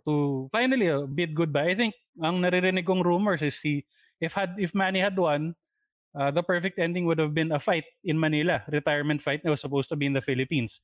to 0.06 0.46
finally 0.54 0.92
uh, 0.92 1.10
bid 1.10 1.34
goodbye. 1.34 1.74
I 1.74 1.76
think 1.76 1.98
ang 2.22 2.46
naririnig 2.46 2.86
kong 2.86 3.02
rumors 3.02 3.42
is 3.42 3.58
he 3.58 3.82
if 4.22 4.38
had 4.38 4.54
if 4.62 4.76
Manny 4.78 5.02
had 5.02 5.18
won, 5.18 5.58
uh, 6.14 6.30
the 6.30 6.44
perfect 6.44 6.78
ending 6.78 7.10
would 7.10 7.18
have 7.18 7.34
been 7.34 7.52
a 7.52 7.60
fight 7.60 7.86
in 8.06 8.20
Manila, 8.20 8.62
retirement 8.70 9.24
fight 9.24 9.42
that 9.42 9.50
was 9.50 9.62
supposed 9.62 9.90
to 9.90 9.98
be 9.98 10.06
in 10.06 10.14
the 10.14 10.22
Philippines. 10.22 10.82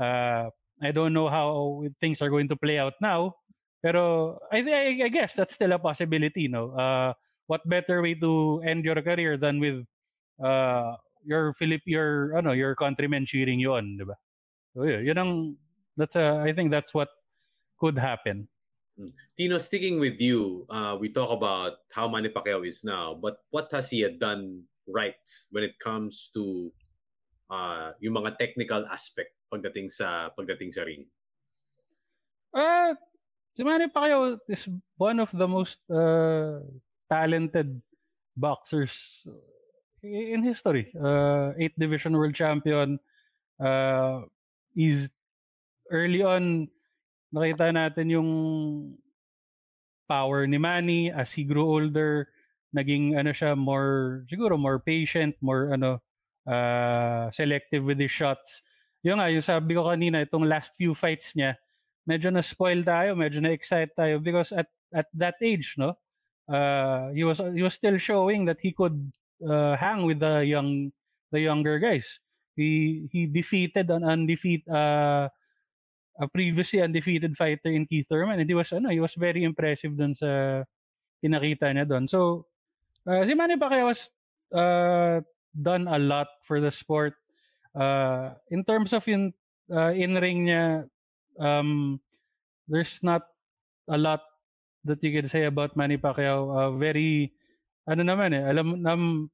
Uh, 0.00 0.48
I 0.82 0.92
don't 0.92 1.12
know 1.12 1.28
how 1.28 1.84
things 2.00 2.20
are 2.20 2.30
going 2.30 2.48
to 2.48 2.56
play 2.56 2.78
out 2.78 2.94
now. 3.00 3.36
Pero 3.82 4.38
I, 4.50 4.60
I, 4.66 5.04
I 5.04 5.08
guess 5.08 5.34
that's 5.34 5.54
still 5.54 5.72
a 5.72 5.78
possibility, 5.78 6.48
no? 6.48 6.72
Uh, 6.74 7.14
what 7.46 7.62
better 7.68 8.02
way 8.02 8.14
to 8.14 8.60
end 8.66 8.84
your 8.84 9.00
career 9.00 9.36
than 9.36 9.60
with 9.60 9.86
uh, 10.42 10.96
your 11.24 11.54
Philip, 11.54 11.82
your 11.86 12.36
ano, 12.36 12.52
your 12.52 12.74
countrymen 12.74 13.26
cheering 13.26 13.60
you 13.60 13.74
on, 13.74 13.96
di 13.96 14.04
ba? 14.04 14.16
So 14.74 14.84
yeah, 14.84 14.98
yun 14.98 15.18
ang 15.18 15.32
that's 15.96 16.16
a, 16.16 16.42
I 16.44 16.52
think 16.52 16.70
that's 16.70 16.92
what 16.92 17.08
could 17.78 17.96
happen. 17.96 18.48
Hmm. 18.98 19.12
Tino, 19.36 19.58
sticking 19.58 20.00
with 20.00 20.20
you, 20.20 20.66
uh, 20.68 20.96
we 20.98 21.12
talk 21.12 21.30
about 21.30 21.84
how 21.92 22.08
Manny 22.08 22.28
Pacquiao 22.28 22.66
is 22.66 22.82
now, 22.82 23.14
but 23.14 23.44
what 23.50 23.68
has 23.72 23.90
he 23.90 24.02
done 24.08 24.64
right 24.88 25.20
when 25.52 25.62
it 25.62 25.78
comes 25.78 26.30
to 26.32 26.72
uh, 27.50 27.92
yung 28.00 28.14
mga 28.14 28.38
technical 28.38 28.86
aspect 28.88 29.35
pagdating 29.52 29.92
sa 29.92 30.30
pagdating 30.34 30.70
sa 30.72 30.82
ring? 30.82 31.06
Uh, 32.54 32.96
si 33.52 33.62
Manny 33.62 33.88
Pacquiao 33.88 34.38
is 34.48 34.68
one 34.96 35.20
of 35.20 35.30
the 35.32 35.48
most 35.48 35.78
uh, 35.92 36.60
talented 37.10 37.80
boxers 38.36 39.24
in 40.02 40.42
history. 40.42 40.92
Uh, 40.92 41.52
eight 41.58 41.76
division 41.78 42.16
world 42.16 42.34
champion. 42.34 43.00
Uh, 43.58 44.28
he's 44.74 45.08
early 45.90 46.22
on 46.22 46.68
nakita 47.34 47.72
natin 47.72 48.12
yung 48.12 48.30
power 50.06 50.46
ni 50.46 50.58
Manny 50.58 51.10
as 51.10 51.32
he 51.32 51.42
grew 51.42 51.66
older 51.66 52.30
naging 52.76 53.18
ano 53.18 53.32
siya 53.32 53.56
more 53.56 54.22
siguro 54.30 54.54
more 54.54 54.78
patient 54.78 55.34
more 55.42 55.74
ano 55.74 55.98
uh, 56.46 57.30
selective 57.34 57.82
with 57.82 57.98
his 57.98 58.12
shots 58.12 58.62
yung 59.06 59.22
nga, 59.22 59.30
yung 59.30 59.46
sabi 59.46 59.78
ko 59.78 59.86
kanina, 59.86 60.26
itong 60.26 60.50
last 60.50 60.74
few 60.74 60.90
fights 60.90 61.30
niya, 61.38 61.54
medyo 62.10 62.34
na-spoil 62.34 62.82
tayo, 62.82 63.14
medyo 63.14 63.38
na-excite 63.38 63.94
tayo 63.94 64.18
because 64.18 64.50
at 64.50 64.66
at 64.90 65.06
that 65.14 65.38
age, 65.38 65.78
no, 65.78 65.94
uh, 66.50 67.14
he 67.14 67.22
was 67.22 67.38
he 67.54 67.62
was 67.62 67.74
still 67.78 67.98
showing 68.02 68.46
that 68.50 68.58
he 68.58 68.74
could 68.74 68.98
uh, 69.46 69.78
hang 69.78 70.02
with 70.02 70.18
the 70.18 70.42
young 70.42 70.90
the 71.30 71.38
younger 71.38 71.78
guys. 71.78 72.18
He 72.58 73.06
he 73.14 73.30
defeated 73.30 73.90
an 73.94 74.02
undefeated 74.02 74.66
uh, 74.66 75.30
a 76.18 76.26
previously 76.26 76.80
undefeated 76.80 77.36
fighter 77.36 77.70
in 77.70 77.84
Keith 77.86 78.08
Thurman 78.08 78.40
and 78.40 78.48
he 78.48 78.56
was 78.56 78.72
ano, 78.72 78.90
he 78.90 79.02
was 79.02 79.14
very 79.14 79.44
impressive 79.44 79.94
dun 79.94 80.14
sa 80.16 80.62
pinakita 81.22 81.70
niya 81.70 81.86
doon. 81.86 82.08
So 82.08 82.48
uh, 83.04 83.22
si 83.26 83.34
Manny 83.34 83.60
Pacquiao 83.60 83.92
was 83.92 84.08
uh, 84.54 85.20
done 85.52 85.86
a 85.86 85.98
lot 86.00 86.30
for 86.48 86.58
the 86.58 86.72
sport 86.72 87.14
uh, 87.76 88.34
in 88.48 88.64
terms 88.64 88.96
of 88.96 89.04
in 89.06 89.30
uh, 89.70 89.92
in 89.92 90.16
ring 90.16 90.48
niya 90.48 90.88
um 91.36 92.00
there's 92.66 92.98
not 93.04 93.22
a 93.86 93.98
lot 94.00 94.24
that 94.82 94.98
you 95.04 95.12
can 95.12 95.28
say 95.28 95.44
about 95.44 95.76
Manny 95.76 95.98
Pacquiao. 95.98 96.50
Uh, 96.50 96.70
very 96.74 97.30
ano 97.86 98.02
naman 98.02 98.34
eh 98.34 98.42
alam 98.42 98.82
um, 98.82 99.30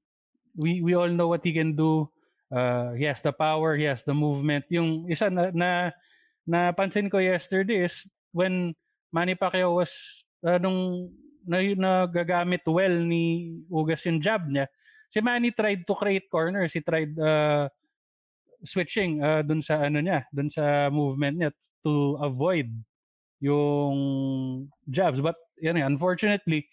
we 0.59 0.85
we 0.85 0.93
all 0.93 1.09
know 1.09 1.31
what 1.31 1.41
he 1.47 1.55
can 1.55 1.73
do. 1.73 2.11
Uh, 2.53 2.93
he 3.01 3.09
has 3.09 3.25
the 3.25 3.33
power 3.33 3.81
he 3.81 3.89
has 3.89 4.05
the 4.05 4.13
movement. 4.13 4.69
Yung 4.69 5.09
isa 5.09 5.33
na, 5.33 5.49
na 5.57 5.71
napansin 6.45 7.09
ko 7.09 7.17
yesterday 7.17 7.89
is 7.89 8.05
when 8.35 8.77
Manny 9.09 9.33
Pacquiao 9.33 9.81
was 9.81 9.93
uh, 10.45 10.61
nung 10.61 11.09
na, 11.49 11.65
nagagamit 11.73 12.67
well 12.69 12.93
ni 12.93 13.57
Ugas 13.73 14.05
yung 14.05 14.21
jab 14.21 14.45
niya 14.45 14.69
si 15.13 15.21
Manny 15.21 15.53
tried 15.53 15.85
to 15.85 15.93
create 15.93 16.33
corners. 16.33 16.73
He 16.73 16.81
tried 16.81 17.13
uh, 17.21 17.69
switching 18.65 19.23
uh, 19.23 19.43
dun 19.43 19.63
sa 19.63 19.83
ano 19.83 20.01
niya, 20.01 20.25
dun 20.35 20.51
sa 20.51 20.91
movement 20.91 21.39
niya 21.39 21.51
to 21.83 22.19
avoid 22.23 22.71
yung 23.43 24.71
jabs. 24.89 25.19
But 25.21 25.37
yan, 25.59 25.83
unfortunately, 25.83 26.71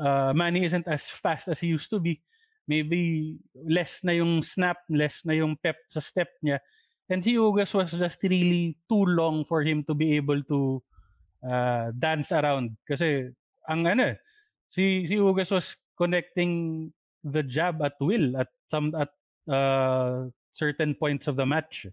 uh, 0.00 0.32
Manny 0.32 0.64
isn't 0.64 0.88
as 0.88 1.08
fast 1.08 1.48
as 1.48 1.60
he 1.60 1.68
used 1.68 1.90
to 1.90 2.00
be. 2.00 2.20
Maybe 2.68 3.36
less 3.56 4.04
na 4.04 4.12
yung 4.12 4.44
snap, 4.44 4.84
less 4.92 5.24
na 5.24 5.32
yung 5.32 5.56
pep 5.56 5.76
sa 5.88 6.00
step 6.00 6.28
niya. 6.44 6.60
And 7.08 7.24
si 7.24 7.40
Ugas 7.40 7.72
was 7.72 7.96
just 7.96 8.20
really 8.20 8.76
too 8.88 9.08
long 9.08 9.44
for 9.48 9.64
him 9.64 9.84
to 9.88 9.96
be 9.96 10.16
able 10.20 10.44
to 10.52 10.82
uh, 11.40 11.92
dance 11.96 12.32
around. 12.32 12.76
Kasi 12.84 13.32
ang 13.64 13.88
ano, 13.88 14.12
si 14.68 15.08
si 15.08 15.16
Ugas 15.16 15.48
was 15.48 15.72
connecting 15.96 16.88
the 17.24 17.40
jab 17.42 17.80
at 17.80 17.96
will 18.04 18.36
at 18.36 18.52
some 18.68 18.92
at 18.92 19.08
uh, 19.48 20.28
certain 20.58 20.98
points 20.98 21.30
of 21.30 21.38
the 21.38 21.46
match. 21.46 21.86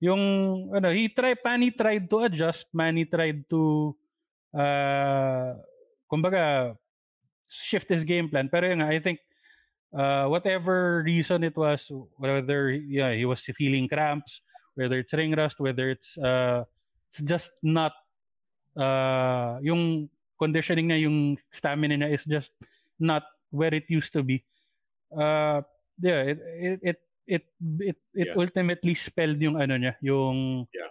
Yung 0.00 0.72
ano, 0.72 0.88
he 0.96 1.12
tried 1.12 1.44
Manny 1.44 1.70
tried 1.76 2.08
to 2.08 2.24
adjust, 2.24 2.72
Manny 2.72 3.04
tried 3.04 3.44
to 3.52 3.92
uh 4.56 5.60
kumbaga 6.08 6.72
shift 7.46 7.92
his 7.92 8.02
game 8.08 8.32
plan. 8.32 8.48
Pero 8.48 8.72
yun, 8.72 8.80
I 8.80 8.96
think 8.98 9.20
uh, 9.92 10.24
whatever 10.26 11.04
reason 11.04 11.44
it 11.44 11.52
was, 11.52 11.92
whether 12.16 12.72
yeah, 12.72 13.12
he 13.12 13.28
was 13.28 13.44
feeling 13.58 13.88
cramps, 13.92 14.40
whether 14.74 14.98
it's 14.98 15.12
ring 15.12 15.36
rust, 15.36 15.60
whether 15.60 15.90
it's 15.90 16.16
uh, 16.16 16.64
it's 17.12 17.20
just 17.20 17.52
not 17.62 17.92
uh, 18.78 19.60
yung 19.60 20.08
conditioning 20.40 20.88
na 20.88 20.96
yung 20.96 21.36
stamina 21.52 22.08
is 22.08 22.24
just 22.24 22.56
not 22.96 23.22
where 23.50 23.74
it 23.74 23.84
used 23.92 24.12
to 24.16 24.22
be. 24.22 24.42
Uh, 25.12 25.60
yeah, 26.00 26.22
it, 26.24 26.38
it, 26.40 26.80
it 26.82 26.98
it 27.30 27.46
it 27.78 27.98
it 28.10 28.28
yeah. 28.28 28.34
ultimately 28.34 28.98
spelled 28.98 29.38
yung 29.38 29.54
ano 29.54 29.78
niya, 29.78 29.94
yung 30.02 30.66
yeah. 30.74 30.90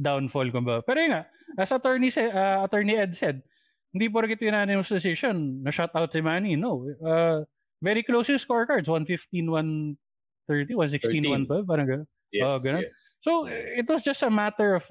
downfall 0.00 0.48
kumbaga. 0.48 0.80
Pero 0.88 0.98
yun 1.04 1.12
nga, 1.12 1.28
as 1.60 1.68
attorney 1.68 2.08
uh, 2.08 2.64
attorney 2.64 2.96
Ed 2.96 3.12
said, 3.12 3.44
hindi 3.92 4.08
porket 4.08 4.40
unanimous 4.40 4.88
decision 4.88 5.60
na 5.60 5.68
shut 5.68 5.92
out 5.92 6.08
si 6.08 6.24
Manny, 6.24 6.56
no. 6.56 6.88
Uh, 7.04 7.44
very 7.84 8.00
close 8.00 8.32
yung 8.32 8.40
scorecards, 8.40 8.88
115 8.88 9.52
110 9.52 10.00
130, 10.48 10.74
116, 10.74 11.28
112, 11.44 11.68
parang 11.68 11.86
gano'n. 11.86 12.08
Yes, 12.32 12.60
ganun. 12.64 12.82
yes. 12.88 12.96
So, 13.20 13.46
it 13.48 13.84
was 13.84 14.00
just 14.02 14.24
a 14.24 14.32
matter 14.32 14.80
of 14.80 14.84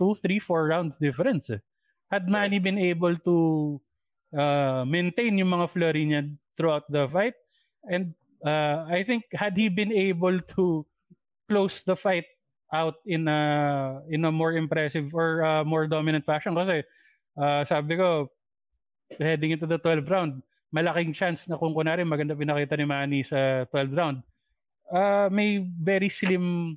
two, 0.00 0.12
three, 0.24 0.40
four 0.40 0.66
rounds 0.66 0.96
difference. 0.96 1.52
eh. 1.52 1.60
Had 2.08 2.28
Manny 2.28 2.58
been 2.58 2.80
able 2.80 3.16
to 3.28 3.36
uh, 4.32 4.84
maintain 4.88 5.36
yung 5.36 5.52
mga 5.52 5.66
flurry 5.70 6.04
niya 6.08 6.32
throughout 6.56 6.88
the 6.88 7.08
fight, 7.12 7.36
and 7.84 8.16
uh, 8.44 8.84
I 8.86 9.02
think 9.02 9.24
had 9.32 9.56
he 9.56 9.68
been 9.68 9.92
able 9.92 10.40
to 10.56 10.86
close 11.48 11.82
the 11.82 11.96
fight 11.96 12.24
out 12.72 13.00
in 13.06 13.28
a 13.28 13.40
in 14.08 14.24
a 14.24 14.32
more 14.32 14.52
impressive 14.54 15.12
or 15.12 15.44
uh, 15.44 15.64
more 15.64 15.86
dominant 15.86 16.24
fashion 16.24 16.54
kasi 16.54 16.82
uh, 17.38 17.62
sabi 17.64 17.96
ko 17.96 18.28
heading 19.20 19.52
into 19.52 19.68
the 19.68 19.78
12th 19.78 20.10
round 20.10 20.32
malaking 20.74 21.14
chance 21.14 21.46
na 21.46 21.54
kung 21.54 21.70
kunwari 21.70 22.02
maganda 22.02 22.34
pinakita 22.34 22.74
ni 22.74 22.86
Manny 22.88 23.20
sa 23.22 23.62
12th 23.70 23.94
round 23.94 24.18
uh, 24.90 25.28
may 25.30 25.62
very 25.62 26.10
slim 26.10 26.74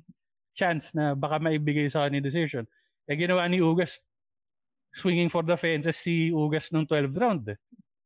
chance 0.54 0.94
na 0.94 1.18
baka 1.18 1.42
maibigay 1.42 1.90
sa 1.90 2.06
kanya 2.06 2.22
decision 2.22 2.62
eh 3.10 3.16
ginawa 3.18 3.48
ni 3.50 3.58
Ugas 3.58 3.98
swinging 4.94 5.32
for 5.32 5.42
the 5.42 5.56
fences 5.58 5.98
si 5.98 6.30
Ugas 6.30 6.70
nung 6.70 6.86
12th 6.86 7.18
round 7.18 7.42
eh. 7.50 7.58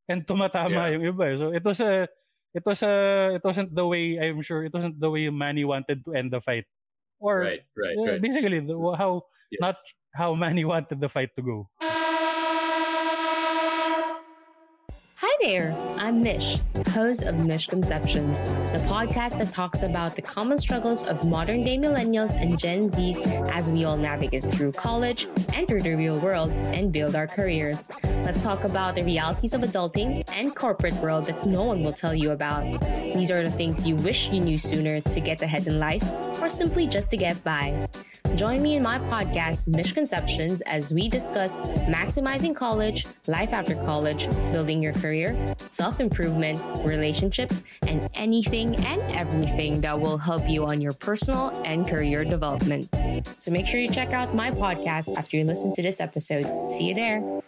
and 0.09 0.25
tumatama 0.25 0.89
Yeah. 0.89 0.97
yung 0.97 1.05
iba 1.13 1.25
eh. 1.29 1.37
so 1.37 1.47
it 1.53 1.65
was 1.67 1.81
a 1.85 2.09
it 2.55 2.63
was 2.67 2.83
a 2.83 3.35
it 3.37 3.45
wasn't 3.45 3.75
the 3.75 3.87
way 3.87 4.19
I'm 4.19 4.43
sure 4.43 4.65
it 4.65 4.73
wasn't 4.75 5.01
the 5.01 5.11
way 5.11 5.29
Manny 5.31 5.65
wanted 5.65 6.05
to 6.05 6.15
end 6.15 6.33
the 6.33 6.41
fight 6.41 6.65
or 7.21 7.41
Right, 7.41 7.63
right, 7.77 7.97
uh, 7.97 8.03
right. 8.13 8.23
basically 8.23 8.61
how 8.97 9.25
Yes. 9.53 9.61
not 9.61 9.77
how 10.15 10.35
Manny 10.35 10.65
wanted 10.69 11.01
the 11.01 11.09
fight 11.09 11.31
to 11.37 11.43
go. 11.43 11.69
There, 15.43 15.75
I'm 15.99 16.23
Mish, 16.23 16.61
host 16.91 17.25
of 17.25 17.45
Misconceptions, 17.45 18.45
the 18.73 18.79
podcast 18.87 19.39
that 19.39 19.53
talks 19.53 19.83
about 19.83 20.15
the 20.15 20.23
common 20.23 20.57
struggles 20.57 21.05
of 21.05 21.25
modern 21.25 21.65
day 21.65 21.77
millennials 21.77 22.41
and 22.41 22.57
Gen 22.57 22.89
Zs 22.89 23.27
as 23.51 23.69
we 23.69 23.85
all 23.85 23.97
navigate 23.97 24.45
through 24.55 24.71
college, 24.71 25.27
enter 25.53 25.83
the 25.83 25.95
real 25.95 26.21
world, 26.21 26.51
and 26.71 26.93
build 26.93 27.17
our 27.17 27.27
careers. 27.27 27.91
Let's 28.25 28.45
talk 28.45 28.63
about 28.63 28.95
the 28.95 29.03
realities 29.03 29.53
of 29.53 29.63
adulting 29.63 30.23
and 30.33 30.55
corporate 30.55 30.95
world 31.03 31.27
that 31.27 31.45
no 31.45 31.65
one 31.65 31.83
will 31.83 31.93
tell 31.93 32.15
you 32.15 32.31
about. 32.31 32.63
These 33.13 33.33
are 33.33 33.43
the 33.43 33.51
things 33.51 33.85
you 33.85 33.97
wish 33.97 34.31
you 34.31 34.41
knew 34.41 34.59
sooner 34.59 35.01
to 35.01 35.21
get 35.21 35.43
ahead 35.43 35.67
in 35.67 35.81
life 35.81 36.05
or 36.41 36.49
simply 36.49 36.87
just 36.87 37.11
to 37.11 37.17
get 37.17 37.43
by. 37.43 37.89
Join 38.37 38.63
me 38.63 38.77
in 38.77 38.83
my 38.83 38.99
podcast, 38.99 39.69
Misconceptions, 39.69 40.63
as 40.63 40.95
we 40.95 41.09
discuss 41.09 41.59
maximizing 41.87 42.57
college, 42.57 43.07
life 43.27 43.53
after 43.53 43.75
college, 43.75 44.27
building 44.53 44.83
your 44.83 44.95
career, 44.95 45.37
self 45.69 46.01
improvement, 46.01 46.59
relationships, 46.85 47.63
and 47.87 48.09
anything 48.15 48.77
and 48.77 49.03
everything 49.13 49.83
that 49.83 50.01
will 50.01 50.17
help 50.17 50.49
you 50.49 50.65
on 50.65 50.81
your 50.81 50.93
personal 50.93 51.51
and 51.67 51.87
career 51.87 52.25
development. 52.25 52.89
So 53.37 53.51
make 53.51 53.67
sure 53.67 53.81
you 53.81 53.91
check 53.91 54.15
out 54.15 54.35
my 54.35 54.51
podcast 54.51 55.15
after 55.15 55.37
you 55.37 55.45
listen 55.45 55.73
to 55.75 55.83
this 55.83 56.01
episode. 56.01 56.71
See 56.71 56.89
you 56.89 56.95
there. 56.95 57.43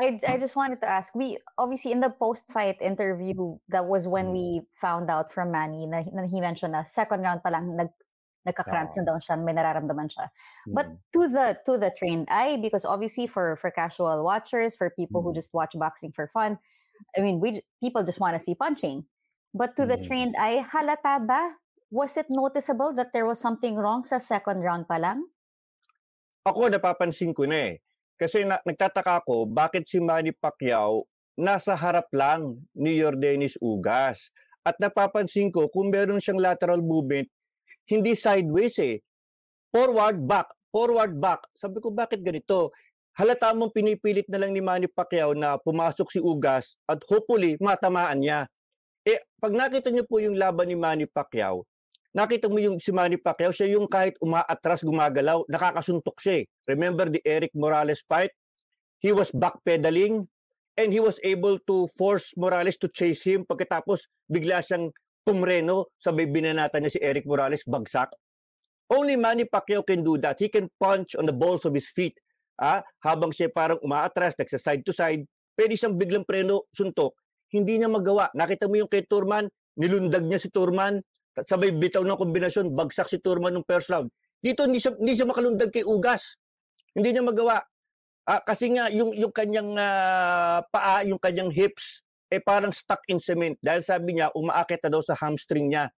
I, 0.00 0.18
I 0.26 0.38
just 0.38 0.56
wanted 0.56 0.80
to 0.80 0.88
ask, 0.88 1.14
we 1.14 1.38
obviously 1.58 1.92
in 1.92 2.00
the 2.00 2.08
post-fight 2.10 2.80
interview, 2.80 3.58
that 3.68 3.84
was 3.86 4.08
when 4.08 4.32
we 4.32 4.62
found 4.80 5.10
out 5.10 5.32
from 5.32 5.52
Manny 5.52 5.86
na, 5.86 6.02
na 6.12 6.26
he 6.26 6.40
mentioned 6.40 6.72
na 6.72 6.84
second 6.84 7.20
round 7.20 7.42
pa 7.44 7.50
lang 7.50 7.76
nag 7.76 7.90
nagka-cramps 8.48 8.96
na 8.96 9.04
daw 9.04 9.20
siya, 9.20 9.36
may 9.36 9.52
nararamdaman 9.52 10.08
siya. 10.08 10.32
But 10.72 10.88
Mm. 10.88 10.96
to 11.12 11.20
the 11.28 11.46
to 11.68 11.76
the 11.76 11.92
trained 11.92 12.26
eye, 12.32 12.56
because 12.56 12.88
obviously 12.88 13.28
for 13.28 13.60
for 13.60 13.68
casual 13.68 14.24
watchers, 14.24 14.72
for 14.72 14.88
people 14.88 15.20
who 15.20 15.36
Mm. 15.36 15.36
just 15.36 15.52
watch 15.52 15.76
boxing 15.76 16.08
for 16.08 16.24
fun, 16.32 16.56
I 17.12 17.20
mean, 17.20 17.36
we 17.36 17.60
people 17.84 18.00
just 18.00 18.16
want 18.16 18.32
to 18.32 18.40
see 18.40 18.56
punching. 18.56 19.04
But 19.52 19.76
to 19.76 19.84
the 19.84 20.00
Mm. 20.00 20.06
trained 20.08 20.34
eye, 20.40 20.64
halata 20.64 21.20
ba? 21.20 21.60
Was 21.92 22.16
it 22.16 22.32
noticeable 22.32 22.96
that 22.96 23.12
there 23.12 23.28
was 23.28 23.36
something 23.42 23.76
wrong 23.76 24.08
sa 24.08 24.16
second 24.16 24.64
round 24.64 24.88
pa 24.88 24.96
lang? 24.96 25.28
Ako 26.48 26.72
napapansin 26.72 27.36
ko 27.36 27.44
na 27.44 27.76
eh. 27.76 27.84
Kasi 28.20 28.44
na, 28.44 28.60
nagtataka 28.60 29.24
ako, 29.24 29.48
bakit 29.48 29.88
si 29.88 29.96
Manny 29.96 30.36
Pacquiao 30.36 31.08
nasa 31.40 31.72
harap 31.72 32.04
lang 32.12 32.60
ni 32.76 33.00
Yordenis 33.00 33.56
Ugas? 33.64 34.28
At 34.60 34.76
napapansin 34.76 35.48
ko, 35.48 35.72
kung 35.72 35.88
meron 35.88 36.20
siyang 36.20 36.36
lateral 36.36 36.84
movement, 36.84 37.24
hindi 37.88 38.12
sideways 38.12 38.76
eh. 38.76 39.00
Forward, 39.72 40.20
back, 40.20 40.52
forward, 40.68 41.16
back. 41.16 41.48
Sabi 41.56 41.80
ko, 41.80 41.88
bakit 41.88 42.20
ganito? 42.20 42.76
Halata 43.16 43.56
mong 43.56 43.72
pinipilit 43.72 44.28
na 44.28 44.36
lang 44.36 44.52
ni 44.52 44.60
Manny 44.60 44.84
Pacquiao 44.84 45.32
na 45.32 45.56
pumasok 45.56 46.12
si 46.12 46.20
Ugas 46.20 46.76
at 46.84 47.00
hopefully 47.08 47.56
matamaan 47.56 48.20
niya. 48.20 48.44
Eh, 49.00 49.16
pag 49.40 49.56
nakita 49.56 49.88
niyo 49.88 50.04
po 50.04 50.20
yung 50.20 50.36
laban 50.36 50.68
ni 50.68 50.76
Manny 50.76 51.08
Pacquiao, 51.08 51.64
nakita 52.10 52.50
mo 52.50 52.58
yung 52.58 52.82
si 52.82 52.90
Manny 52.90 53.18
Pacquiao, 53.18 53.54
siya 53.54 53.78
yung 53.78 53.86
kahit 53.86 54.18
umaatras, 54.18 54.82
gumagalaw, 54.82 55.46
nakakasuntok 55.46 56.18
siya 56.18 56.42
eh. 56.42 56.44
Remember 56.66 57.06
the 57.06 57.22
Eric 57.22 57.54
Morales 57.54 58.02
fight? 58.06 58.34
He 59.00 59.14
was 59.14 59.32
backpedaling 59.32 60.26
and 60.76 60.88
he 60.92 61.00
was 61.00 61.16
able 61.24 61.56
to 61.70 61.88
force 61.96 62.34
Morales 62.36 62.76
to 62.82 62.88
chase 62.90 63.24
him 63.24 63.48
pagkatapos 63.48 64.10
bigla 64.28 64.60
siyang 64.60 64.92
pumreno, 65.24 65.92
sabay 66.00 66.26
binanata 66.26 66.80
niya 66.80 66.96
si 66.96 67.00
Eric 67.00 67.24
Morales, 67.24 67.62
bagsak. 67.64 68.10
Only 68.90 69.14
Manny 69.14 69.46
Pacquiao 69.46 69.86
can 69.86 70.02
do 70.02 70.18
that. 70.18 70.42
He 70.42 70.50
can 70.50 70.66
punch 70.82 71.14
on 71.14 71.22
the 71.22 71.36
balls 71.36 71.62
of 71.62 71.70
his 71.70 71.86
feet. 71.94 72.18
Ah, 72.58 72.82
habang 73.00 73.30
siya 73.30 73.48
parang 73.48 73.78
umaatras, 73.80 74.34
nagsa 74.36 74.58
side 74.58 74.82
to 74.84 74.92
side, 74.92 75.24
pwede 75.54 75.78
siyang 75.78 75.96
biglang 75.96 76.26
preno, 76.26 76.66
suntok. 76.74 77.14
Hindi 77.54 77.78
niya 77.80 77.88
magawa. 77.88 78.28
Nakita 78.34 78.66
mo 78.66 78.76
yung 78.76 78.90
kay 78.90 79.06
Turman, 79.06 79.46
nilundag 79.78 80.26
niya 80.26 80.42
si 80.42 80.50
Turman, 80.52 81.00
sabay 81.46 81.70
bitaw 81.74 82.02
ng 82.04 82.18
kombinasyon, 82.18 82.72
bagsak 82.74 83.08
si 83.08 83.18
Turman 83.20 83.54
ng 83.56 83.66
first 83.66 83.90
round. 83.92 84.08
Dito 84.40 84.64
hindi 84.64 84.80
siya, 84.80 84.96
hindi 84.96 85.12
siya 85.16 85.28
makalundag 85.28 85.70
kay 85.70 85.84
Ugas. 85.84 86.36
Hindi 86.96 87.12
niya 87.12 87.24
magawa. 87.24 87.60
Ah, 88.24 88.40
kasi 88.44 88.72
nga 88.72 88.88
yung 88.92 89.12
yung 89.16 89.32
kanyang 89.32 89.74
ah, 89.76 90.60
paa, 90.68 91.02
yung 91.04 91.18
kanyang 91.18 91.52
hips 91.52 92.04
eh 92.30 92.38
parang 92.38 92.70
stuck 92.70 93.02
in 93.10 93.18
cement 93.18 93.58
dahil 93.58 93.82
sabi 93.82 94.16
niya 94.16 94.30
umaakit 94.38 94.78
na 94.86 94.90
daw 94.94 95.02
sa 95.02 95.18
hamstring 95.18 95.74
niya 95.74 95.90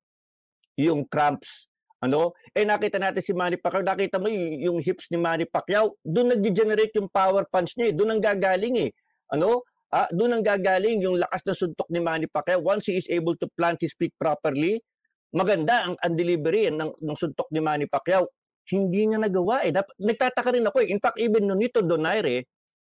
yung 0.80 1.04
cramps. 1.04 1.68
Ano? 2.02 2.34
Eh 2.50 2.66
nakita 2.66 2.98
natin 2.98 3.22
si 3.22 3.30
Manny 3.30 3.60
Pacquiao, 3.60 3.86
nakita 3.86 4.18
mo 4.18 4.26
y- 4.26 4.66
yung 4.66 4.82
hips 4.82 5.06
ni 5.12 5.20
Manny 5.20 5.46
Pacquiao, 5.46 5.94
doon 6.02 6.34
nag-degenerate 6.34 6.90
yung 6.98 7.06
power 7.06 7.46
punch 7.46 7.78
niya, 7.78 7.92
eh. 7.92 7.94
doon 7.94 8.18
ang 8.18 8.22
gagaling 8.22 8.74
eh. 8.88 8.90
Ano? 9.30 9.62
Ah, 9.92 10.10
doon 10.10 10.40
ang 10.40 10.42
gagaling 10.42 11.04
yung 11.04 11.20
lakas 11.20 11.46
na 11.46 11.54
suntok 11.54 11.86
ni 11.92 12.00
Manny 12.02 12.26
Pacquiao 12.26 12.58
once 12.58 12.90
he 12.90 12.98
is 12.98 13.06
able 13.06 13.38
to 13.38 13.46
plant 13.54 13.78
his 13.78 13.94
feet 13.94 14.10
properly. 14.18 14.82
Maganda 15.32 15.88
ang, 15.88 15.94
ang 15.96 16.14
delivery 16.14 16.68
ng, 16.68 16.92
ng 17.00 17.16
suntok 17.16 17.48
ni 17.52 17.60
Manny 17.64 17.88
Pacquiao. 17.88 18.28
Hindi 18.68 19.08
niya 19.08 19.18
nagawa 19.18 19.64
eh. 19.64 19.72
Dap- 19.72 19.96
nagtataka 19.96 20.54
rin 20.54 20.68
ako 20.68 20.84
eh. 20.84 20.88
In 20.92 21.00
fact, 21.00 21.18
even 21.18 21.48
Nonito 21.48 21.80
Donaire 21.80 22.46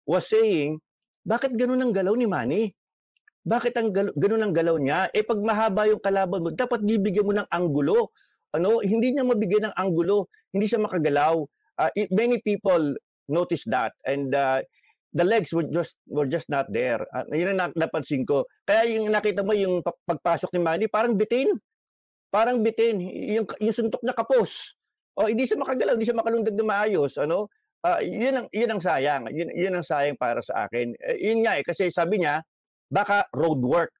was 0.06 0.30
saying, 0.30 0.78
bakit 1.26 1.52
ganun 1.58 1.82
ang 1.82 1.92
galaw 1.92 2.14
ni 2.14 2.24
Manny? 2.24 2.62
Bakit 3.44 3.74
ang 3.76 3.88
galaw, 3.92 4.12
ganun 4.16 4.42
ang 4.44 4.54
galaw 4.54 4.76
niya? 4.80 5.10
Eh 5.12 5.26
pag 5.26 5.40
mahaba 5.42 5.90
yung 5.90 6.00
kalaban 6.00 6.40
mo, 6.40 6.48
dapat 6.54 6.80
bibigyan 6.80 7.26
mo 7.26 7.32
ng 7.36 7.48
anggulo. 7.50 8.14
Ano, 8.54 8.80
hindi 8.80 9.12
niya 9.12 9.28
mabigyan 9.28 9.68
ng 9.68 9.76
anggulo, 9.76 10.32
hindi 10.54 10.64
siya 10.64 10.80
makagalaw. 10.80 11.36
Uh, 11.78 11.90
it- 11.92 12.12
many 12.14 12.40
people 12.40 12.96
noticed 13.28 13.68
that 13.68 13.92
and 14.08 14.32
uh, 14.32 14.64
the 15.12 15.24
legs 15.24 15.52
were 15.52 15.68
just 15.68 16.00
were 16.08 16.24
just 16.24 16.48
not 16.48 16.64
there. 16.72 17.04
Uh, 17.12 17.28
yun 17.32 17.52
ang 17.56 17.72
na- 17.72 17.76
napansin 17.76 18.24
ko. 18.24 18.48
Kaya 18.64 18.88
yung 18.88 19.12
nakita 19.12 19.44
mo 19.44 19.52
yung 19.52 19.84
pa- 19.84 19.96
pagpasok 20.08 20.48
ni 20.56 20.60
Manny, 20.64 20.86
parang 20.88 21.12
bitin. 21.12 21.52
Parang 22.28 22.60
bitin. 22.60 23.00
Yung, 23.34 23.46
yung 23.60 23.74
suntok 23.74 24.04
niya 24.04 24.16
kapos. 24.16 24.76
O 25.18 25.26
hindi 25.26 25.48
siya 25.48 25.58
makagalaw, 25.58 25.98
hindi 25.98 26.06
siya 26.06 26.18
makalundag 26.18 26.54
na 26.54 26.64
maayos. 26.64 27.18
Ano? 27.18 27.50
Ah, 27.82 28.02
yun 28.02 28.34
ang 28.44 28.46
yun 28.50 28.70
ang 28.70 28.82
sayang. 28.82 29.30
Yun, 29.30 29.48
yun 29.54 29.74
ang 29.78 29.86
sayang 29.86 30.18
para 30.18 30.42
sa 30.42 30.66
akin. 30.66 30.94
Eh, 30.98 31.30
yun 31.30 31.46
nga 31.46 31.58
eh 31.58 31.64
kasi 31.66 31.90
sabi 31.94 32.22
niya 32.22 32.42
baka 32.90 33.26
road 33.34 33.62
work. 33.62 33.94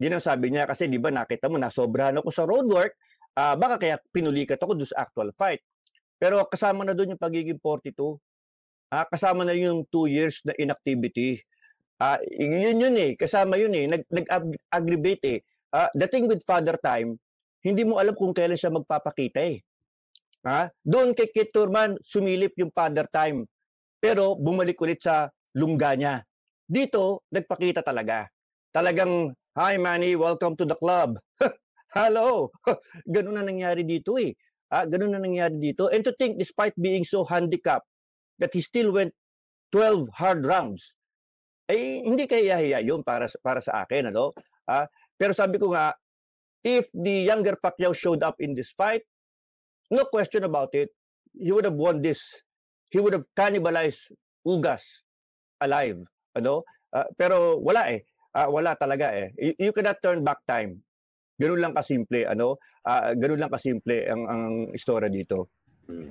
Yun 0.00 0.20
ang 0.20 0.24
sabi 0.24 0.52
niya 0.52 0.68
kasi 0.68 0.88
'di 0.88 1.00
ba 1.00 1.08
nakita 1.08 1.48
mo 1.48 1.56
na 1.56 1.72
sobrahan 1.72 2.16
ako 2.20 2.28
sa 2.32 2.44
road 2.44 2.68
work. 2.68 2.92
Ah, 3.36 3.56
baka 3.56 3.80
kaya 3.80 3.96
pinulikat 4.12 4.60
ako 4.60 4.76
doon 4.76 4.88
sa 4.88 5.08
actual 5.08 5.32
fight. 5.34 5.64
Pero 6.20 6.44
kasama 6.48 6.84
na 6.86 6.92
doon 6.96 7.16
yung 7.16 7.22
pagiging 7.22 7.58
42. 7.60 8.20
Ah, 8.92 9.08
kasama 9.08 9.42
na 9.42 9.56
yung 9.56 9.88
2 9.88 10.06
years 10.06 10.44
na 10.46 10.52
inactivity. 10.60 11.40
Ah, 11.98 12.20
yun 12.28 12.76
yun 12.80 12.94
eh, 12.98 13.16
kasama 13.16 13.56
yun 13.56 13.72
eh, 13.74 13.86
nag 13.88 14.02
nag-aggravate 14.12 15.24
eh. 15.24 15.38
Ah, 15.74 15.90
the 15.96 16.06
thing 16.06 16.28
with 16.30 16.44
father 16.46 16.76
time, 16.78 17.18
hindi 17.64 17.82
mo 17.82 17.96
alam 17.96 18.12
kung 18.12 18.36
kailan 18.36 18.60
siya 18.60 18.70
magpapakita 18.70 19.40
eh. 19.40 19.64
Ha? 20.44 20.68
Doon 20.84 21.16
kay 21.16 21.32
Kit 21.32 21.50
Turman, 21.50 21.96
sumilip 22.04 22.52
yung 22.60 22.68
father 22.68 23.08
time. 23.08 23.48
Pero 23.96 24.36
bumalik 24.36 24.76
ulit 24.84 25.00
sa 25.00 25.32
lungga 25.56 25.96
niya. 25.96 26.20
Dito, 26.68 27.24
nagpakita 27.32 27.80
talaga. 27.80 28.28
Talagang, 28.68 29.32
Hi 29.56 29.80
Manny, 29.80 30.12
welcome 30.12 30.52
to 30.60 30.68
the 30.68 30.76
club. 30.76 31.16
Hello! 31.96 32.52
ganun 33.14 33.40
na 33.40 33.44
nangyari 33.46 33.88
dito 33.88 34.20
eh. 34.20 34.36
Ah, 34.68 34.84
ganun 34.84 35.16
na 35.16 35.22
nangyari 35.22 35.56
dito. 35.56 35.88
And 35.88 36.04
to 36.04 36.12
think, 36.12 36.36
despite 36.36 36.76
being 36.76 37.08
so 37.08 37.24
handicapped, 37.24 37.88
that 38.36 38.52
he 38.52 38.60
still 38.60 38.92
went 38.92 39.14
12 39.72 40.10
hard 40.20 40.44
rounds. 40.44 40.92
ay 41.64 42.04
hindi 42.04 42.28
kaya 42.28 42.60
yun 42.84 43.00
para 43.00 43.24
para 43.40 43.60
sa 43.64 43.84
akin 43.84 44.12
ano. 44.12 44.36
Ah, 44.68 44.88
pero 45.16 45.32
sabi 45.32 45.56
ko 45.56 45.72
nga 45.72 45.96
if 46.64 46.88
the 46.96 47.28
younger 47.28 47.54
Pacquiao 47.60 47.92
showed 47.94 48.24
up 48.24 48.40
in 48.40 48.56
this 48.56 48.72
fight, 48.72 49.04
no 49.92 50.08
question 50.08 50.48
about 50.48 50.72
it, 50.72 50.88
he 51.36 51.52
would 51.52 51.68
have 51.68 51.76
won 51.76 52.00
this. 52.00 52.24
He 52.88 52.98
would 52.98 53.12
have 53.12 53.28
cannibalized 53.36 54.10
Ugas 54.46 55.04
alive, 55.60 56.00
ano? 56.34 56.64
Uh, 56.88 57.04
pero 57.16 57.60
wala 57.60 57.92
eh. 57.92 58.00
Uh, 58.34 58.48
wala 58.50 58.74
talaga 58.74 59.12
eh. 59.12 59.28
You, 59.38 59.70
you 59.70 59.72
cannot 59.72 60.00
turn 60.02 60.24
back 60.24 60.42
time. 60.48 60.82
Ganun 61.40 61.60
lang 61.60 61.74
kasimple, 61.74 62.26
ano? 62.26 62.56
Uh, 62.82 63.12
ganun 63.14 63.38
lang 63.38 63.52
kasimple 63.52 64.06
ang 64.08 64.22
ang 64.26 64.44
istorya 64.72 65.10
dito. 65.10 65.50
Hmm. 65.86 66.10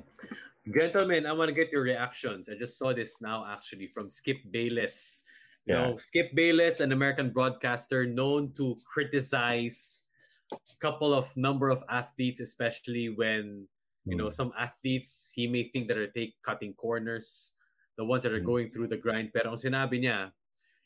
Gentlemen, 0.64 1.28
I 1.28 1.32
want 1.36 1.52
to 1.52 1.56
get 1.56 1.68
your 1.68 1.84
reactions. 1.84 2.48
I 2.48 2.56
just 2.56 2.80
saw 2.80 2.96
this 2.96 3.20
now 3.20 3.44
actually 3.44 3.92
from 3.92 4.08
Skip 4.08 4.40
Bayless. 4.48 5.24
You 5.64 5.76
yeah. 5.76 5.80
know, 5.80 5.96
Skip 5.96 6.32
Bayless, 6.32 6.80
an 6.80 6.92
American 6.92 7.32
broadcaster 7.32 8.04
known 8.04 8.52
to 8.56 8.76
criticize 8.84 10.03
a 10.03 10.03
couple 10.80 11.14
of 11.14 11.30
number 11.36 11.70
of 11.70 11.82
athletes, 11.88 12.40
especially 12.40 13.08
when 13.08 13.66
you 14.04 14.16
know 14.16 14.28
mm. 14.28 14.32
some 14.32 14.52
athletes 14.58 15.32
he 15.34 15.46
may 15.46 15.70
think 15.72 15.88
that 15.88 15.98
are 15.98 16.10
take 16.12 16.34
cutting 16.44 16.74
corners, 16.74 17.54
the 17.96 18.04
ones 18.04 18.22
that 18.22 18.32
are 18.32 18.42
mm. 18.42 18.46
going 18.46 18.70
through 18.70 18.88
the 18.88 18.98
grind. 18.98 19.30
Pero 19.32 19.54
ang 19.54 19.60
sinabi 19.60 20.04
niya, 20.04 20.32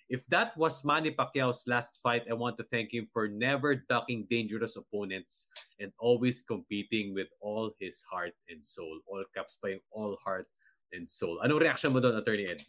if 0.09 0.25
that 0.29 0.57
was 0.57 0.85
Manny 0.85 1.13
Pacquiao's 1.13 1.65
last 1.67 2.01
fight, 2.03 2.25
I 2.31 2.35
want 2.35 2.57
to 2.59 2.65
thank 2.73 2.93
him 2.93 3.09
for 3.13 3.29
never 3.29 3.85
ducking 3.89 4.27
dangerous 4.31 4.77
opponents 4.77 5.49
and 5.81 5.93
always 6.01 6.43
competing 6.43 7.15
with 7.15 7.29
all 7.41 7.73
his 7.79 8.03
heart 8.09 8.33
and 8.49 8.65
soul. 8.65 9.01
All 9.07 9.25
caps 9.37 9.57
pa 9.61 9.77
yung 9.77 9.85
all 9.93 10.17
heart 10.25 10.49
and 10.93 11.09
soul. 11.09 11.41
Anong 11.45 11.61
reaction 11.61 11.93
mo 11.93 12.01
doon, 12.01 12.17
Attorney 12.17 12.49
Ed? 12.49 12.65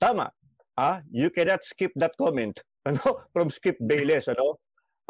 Tama. 0.00 0.32
Ah, 0.76 1.00
you 1.10 1.28
cannot 1.28 1.64
skip 1.64 1.92
that 1.96 2.16
comment. 2.16 2.60
Ano? 2.88 3.28
From 3.36 3.52
Skip 3.52 3.76
Bayless, 3.76 4.24
ano? 4.32 4.56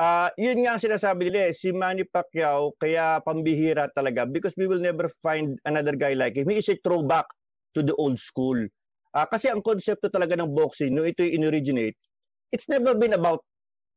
Uh, 0.01 0.33
yun 0.41 0.65
nga 0.65 0.73
ang 0.73 0.81
sinasabi 0.81 1.29
nila 1.29 1.53
eh, 1.53 1.55
si 1.55 1.77
Manny 1.77 2.09
Pacquiao 2.09 2.73
kaya 2.81 3.21
pambihira 3.21 3.85
talaga 3.93 4.25
because 4.25 4.57
we 4.57 4.65
will 4.65 4.81
never 4.81 5.13
find 5.21 5.61
another 5.69 5.93
guy 5.93 6.17
like 6.17 6.41
him. 6.41 6.49
He 6.49 6.57
is 6.57 6.73
a 6.73 6.81
throwback 6.81 7.29
to 7.77 7.85
the 7.85 7.93
old 8.01 8.17
school. 8.17 8.57
Uh, 9.13 9.27
kasi 9.29 9.53
ang 9.53 9.61
konsepto 9.61 10.09
talaga 10.09 10.41
ng 10.41 10.57
boxing, 10.57 10.97
no 10.97 11.05
ito 11.05 11.21
in-originate, 11.21 12.01
it's 12.49 12.65
never 12.73 12.97
been 12.97 13.13
about 13.13 13.45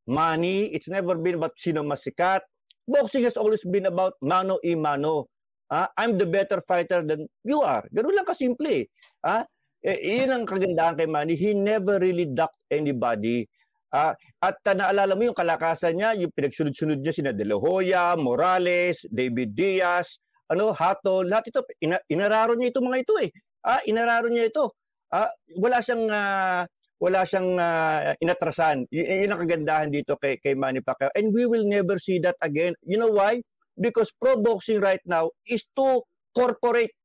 money, 0.04 0.76
it's 0.76 0.92
never 0.92 1.16
been 1.16 1.40
about 1.40 1.56
sino 1.56 1.88
mas 1.88 2.04
sikat. 2.04 2.44
Boxing 2.84 3.24
has 3.24 3.40
always 3.40 3.64
been 3.64 3.88
about 3.88 4.20
mano 4.20 4.60
i 4.60 4.76
mano. 4.76 5.32
Uh, 5.72 5.88
I'm 5.96 6.20
the 6.20 6.28
better 6.28 6.60
fighter 6.68 7.00
than 7.00 7.32
you 7.48 7.64
are. 7.64 7.88
Ganun 7.96 8.12
lang 8.12 8.28
kasimple. 8.28 8.92
Uh, 9.24 9.48
eh, 9.80 10.20
yun 10.20 10.36
ang 10.36 10.44
kagandahan 10.44 11.00
kay 11.00 11.08
Manny. 11.08 11.40
He 11.40 11.56
never 11.56 11.96
really 11.96 12.28
ducked 12.28 12.60
anybody. 12.68 13.48
Uh, 13.94 14.18
at 14.42 14.58
uh, 14.58 14.74
naalala 14.74 15.14
mo 15.14 15.30
yung 15.30 15.38
kalakasan 15.38 16.02
niya, 16.02 16.18
yung 16.18 16.34
pinagsunod-sunod 16.34 16.98
niya 16.98 17.14
sina 17.14 17.30
De 17.30 17.46
La 17.46 17.62
Hoya, 17.62 18.18
Morales, 18.18 19.06
David 19.06 19.54
Diaz, 19.54 20.18
ano, 20.50 20.74
Hato, 20.74 21.22
lahat 21.22 21.54
ito, 21.54 21.62
ina, 21.78 22.02
inararo 22.10 22.58
niya 22.58 22.74
ito 22.74 22.82
mga 22.82 23.00
ito 23.06 23.16
eh. 23.22 23.30
Ah, 23.64 23.86
inararo 23.86 24.34
niya 24.34 24.50
ito. 24.50 24.74
Ah, 25.14 25.30
wala 25.62 25.78
siyang 25.80 26.10
uh, 26.10 26.66
wala 26.98 27.22
siyang 27.22 27.54
uh, 27.56 28.18
inatrasan. 28.18 28.90
Y- 28.90 29.24
yun 29.24 29.30
ang 29.30 29.46
kagandahan 29.46 29.94
dito 29.94 30.18
kay 30.18 30.42
kay 30.42 30.58
Manny 30.58 30.82
Pacquiao. 30.82 31.14
And 31.14 31.30
we 31.30 31.46
will 31.46 31.64
never 31.64 32.02
see 32.02 32.18
that 32.26 32.36
again. 32.42 32.74
You 32.82 32.98
know 32.98 33.14
why? 33.14 33.46
Because 33.78 34.10
pro 34.18 34.42
boxing 34.42 34.82
right 34.82 35.02
now 35.06 35.30
is 35.46 35.64
too 35.78 36.02
corporate. 36.34 36.98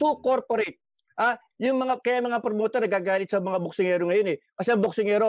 Too 0.00 0.18
corporate. 0.24 0.80
Ah, 1.20 1.36
yung 1.60 1.78
mga 1.84 2.00
kaya 2.00 2.24
mga 2.24 2.40
promoter 2.40 2.80
nagagalit 2.80 3.28
sa 3.28 3.38
mga 3.38 3.60
boksingero 3.60 4.08
ngayon 4.08 4.34
eh. 4.34 4.38
Kasi 4.56 4.68
ang 4.72 4.82
boksingero, 4.82 5.28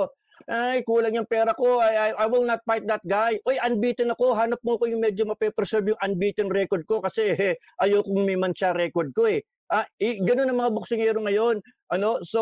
ay, 0.50 0.84
kulang 0.84 1.16
yung 1.16 1.30
pera 1.30 1.56
ko. 1.56 1.80
I, 1.80 2.12
I, 2.12 2.26
I 2.26 2.28
will 2.28 2.44
not 2.44 2.60
fight 2.68 2.84
that 2.90 3.04
guy. 3.08 3.40
Oy, 3.48 3.56
unbeaten 3.64 4.12
ako. 4.12 4.36
Hanap 4.36 4.60
mo 4.60 4.76
ko 4.76 4.92
yung 4.92 5.00
medyo 5.00 5.24
mape-preserve 5.24 5.96
yung 5.96 6.02
unbeaten 6.04 6.52
record 6.52 6.84
ko 6.84 7.00
kasi 7.00 7.32
eh, 7.32 7.56
ayokong 7.80 8.28
may 8.28 8.36
mancha 8.36 8.76
record 8.76 9.16
ko 9.16 9.32
eh. 9.32 9.40
Ah, 9.72 9.88
eh, 9.98 10.20
ganun 10.20 10.52
ang 10.52 10.60
mga 10.60 10.74
boksingero 10.76 11.20
ngayon. 11.24 11.64
Ano? 11.96 12.20
So, 12.28 12.40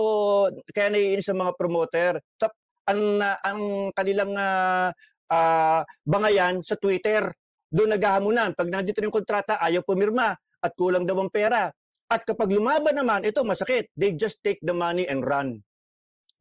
kaya 0.73 0.89
naiinis 0.89 1.29
sa 1.29 1.37
mga 1.37 1.53
promoter. 1.53 2.17
Tap, 2.41 2.51
ang, 2.89 3.21
ang 3.21 3.61
kanilang 3.93 4.33
uh, 4.33 4.89
uh, 5.29 5.81
bangayan 6.03 6.59
sa 6.65 6.75
Twitter, 6.75 7.29
doon 7.71 7.95
naghahamunan. 7.95 8.51
Pag 8.57 8.67
nandito 8.67 8.99
yung 8.99 9.13
kontrata, 9.13 9.61
ayaw 9.61 9.85
pumirma 9.85 10.35
at 10.35 10.71
kulang 10.75 11.07
daw 11.07 11.21
ang 11.21 11.31
pera. 11.31 11.71
At 12.11 12.27
kapag 12.27 12.51
lumaban 12.51 12.99
naman, 12.99 13.23
ito 13.23 13.39
masakit. 13.47 13.87
They 13.95 14.17
just 14.19 14.43
take 14.43 14.59
the 14.59 14.75
money 14.75 15.07
and 15.07 15.23
run. 15.23 15.63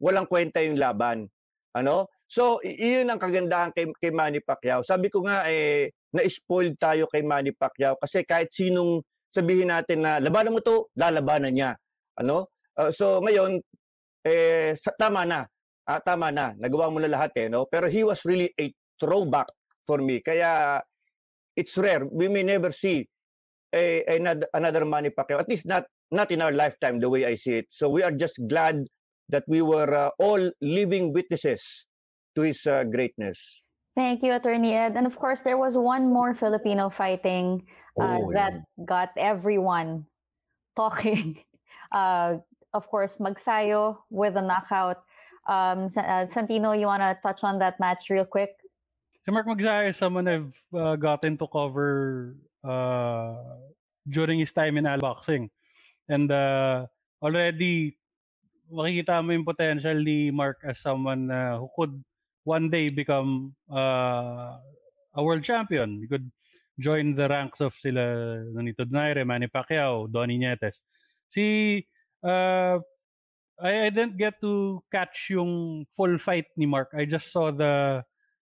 Walang 0.03 0.27
kwenta 0.27 0.59
yung 0.59 0.75
laban. 0.75 1.31
Ano? 1.75 2.11
So, 2.31 2.63
iyon 2.63 3.11
ang 3.11 3.19
kagandahan 3.19 3.75
kay, 3.75 3.91
kay 3.99 4.11
Manny 4.11 4.39
Pacquiao. 4.39 4.83
Sabi 4.87 5.11
ko 5.11 5.23
nga, 5.27 5.47
eh, 5.51 5.91
na-spoiled 6.15 6.79
tayo 6.79 7.07
kay 7.11 7.23
Manny 7.23 7.51
Pacquiao 7.51 7.99
kasi 7.99 8.23
kahit 8.23 8.51
sinong 8.51 9.03
sabihin 9.31 9.71
natin 9.71 10.03
na 10.03 10.19
labanan 10.19 10.55
mo 10.55 10.59
to, 10.63 10.91
lalabanan 10.95 11.51
niya. 11.51 11.71
Ano? 12.19 12.51
Uh, 12.75 12.91
so, 12.91 13.19
ngayon, 13.23 13.59
eh, 14.27 14.75
tama 14.99 15.23
na. 15.27 15.47
Ah, 15.87 15.99
tama 15.99 16.31
na. 16.31 16.55
Nagawa 16.55 16.91
mo 16.91 16.99
na 16.99 17.11
lahat 17.11 17.31
eh. 17.35 17.47
No? 17.47 17.67
Pero 17.67 17.87
he 17.87 18.03
was 18.03 18.23
really 18.23 18.51
a 18.59 18.71
throwback 18.99 19.47
for 19.87 19.99
me. 19.99 20.23
Kaya, 20.23 20.79
it's 21.55 21.75
rare. 21.75 22.07
We 22.07 22.27
may 22.27 22.43
never 22.43 22.71
see 22.71 23.07
a, 23.75 24.03
another, 24.07 24.47
another 24.55 24.83
Manny 24.87 25.11
Pacquiao. 25.11 25.39
At 25.39 25.49
least 25.51 25.67
not, 25.67 25.83
not 26.11 26.31
in 26.31 26.43
our 26.43 26.51
lifetime, 26.51 26.99
the 26.99 27.09
way 27.09 27.25
I 27.25 27.35
see 27.35 27.63
it. 27.63 27.67
So, 27.71 27.89
we 27.91 28.03
are 28.03 28.11
just 28.11 28.39
glad 28.47 28.87
that 29.31 29.43
we 29.47 29.61
were 29.61 29.89
uh, 29.93 30.09
all 30.19 30.51
living 30.61 31.13
witnesses 31.13 31.87
to 32.35 32.41
his 32.41 32.65
uh, 32.67 32.83
greatness. 32.83 33.63
Thank 33.95 34.23
you, 34.23 34.33
Attorney 34.33 34.73
Ed. 34.73 34.95
And 34.95 35.05
of 35.05 35.17
course, 35.17 35.41
there 35.41 35.57
was 35.57 35.75
one 35.75 36.11
more 36.11 36.33
Filipino 36.33 36.89
fighting 36.89 37.65
uh, 37.99 38.19
oh, 38.21 38.31
that 38.33 38.53
got 38.85 39.11
everyone 39.17 40.05
talking. 40.75 41.43
Uh, 41.91 42.39
of 42.73 42.87
course, 42.87 43.17
Magsayo 43.17 43.97
with 44.09 44.37
a 44.37 44.41
knockout. 44.41 45.03
Um, 45.43 45.91
uh, 45.91 46.23
Santino, 46.23 46.71
you 46.71 46.87
want 46.87 47.03
to 47.03 47.19
touch 47.21 47.43
on 47.43 47.59
that 47.59 47.81
match 47.81 48.09
real 48.09 48.23
quick? 48.23 48.55
Si 49.25 49.31
Mark 49.31 49.45
Magsayo 49.45 49.89
is 49.89 49.97
someone 49.97 50.25
I've 50.25 50.55
uh, 50.71 50.95
gotten 50.95 51.35
to 51.35 51.47
cover 51.51 52.37
uh, 52.63 53.35
during 54.07 54.39
his 54.39 54.53
time 54.53 54.77
in 54.77 54.85
Al 54.85 54.99
Boxing. 54.99 55.49
And 56.07 56.31
uh, 56.31 56.87
already 57.21 57.97
makikita 58.71 59.19
mo 59.19 59.35
yung 59.35 59.45
potential 59.45 59.99
ni 59.99 60.31
Mark 60.31 60.63
as 60.63 60.79
someone 60.79 61.29
uh, 61.29 61.59
who 61.59 61.69
could 61.75 61.93
one 62.43 62.71
day 62.71 62.89
become 62.89 63.53
uh, 63.69 64.57
a 65.13 65.21
world 65.21 65.43
champion. 65.43 65.99
He 66.01 66.07
could 66.07 66.31
join 66.79 67.13
the 67.13 67.27
ranks 67.27 67.61
of 67.61 67.75
sila 67.77 68.41
Nonito 68.55 68.87
Donaire, 68.87 69.27
Manny 69.27 69.47
Pacquiao, 69.47 70.11
Donny 70.11 70.39
Nietes. 70.39 70.79
Si 71.29 71.85
uh, 72.23 72.79
I, 73.61 73.85
I 73.85 73.89
didn't 73.89 74.17
get 74.17 74.41
to 74.41 74.81
catch 74.91 75.29
yung 75.29 75.85
full 75.93 76.17
fight 76.17 76.47
ni 76.57 76.65
Mark. 76.65 76.89
I 76.95 77.05
just 77.05 77.31
saw 77.31 77.51
the 77.51 78.03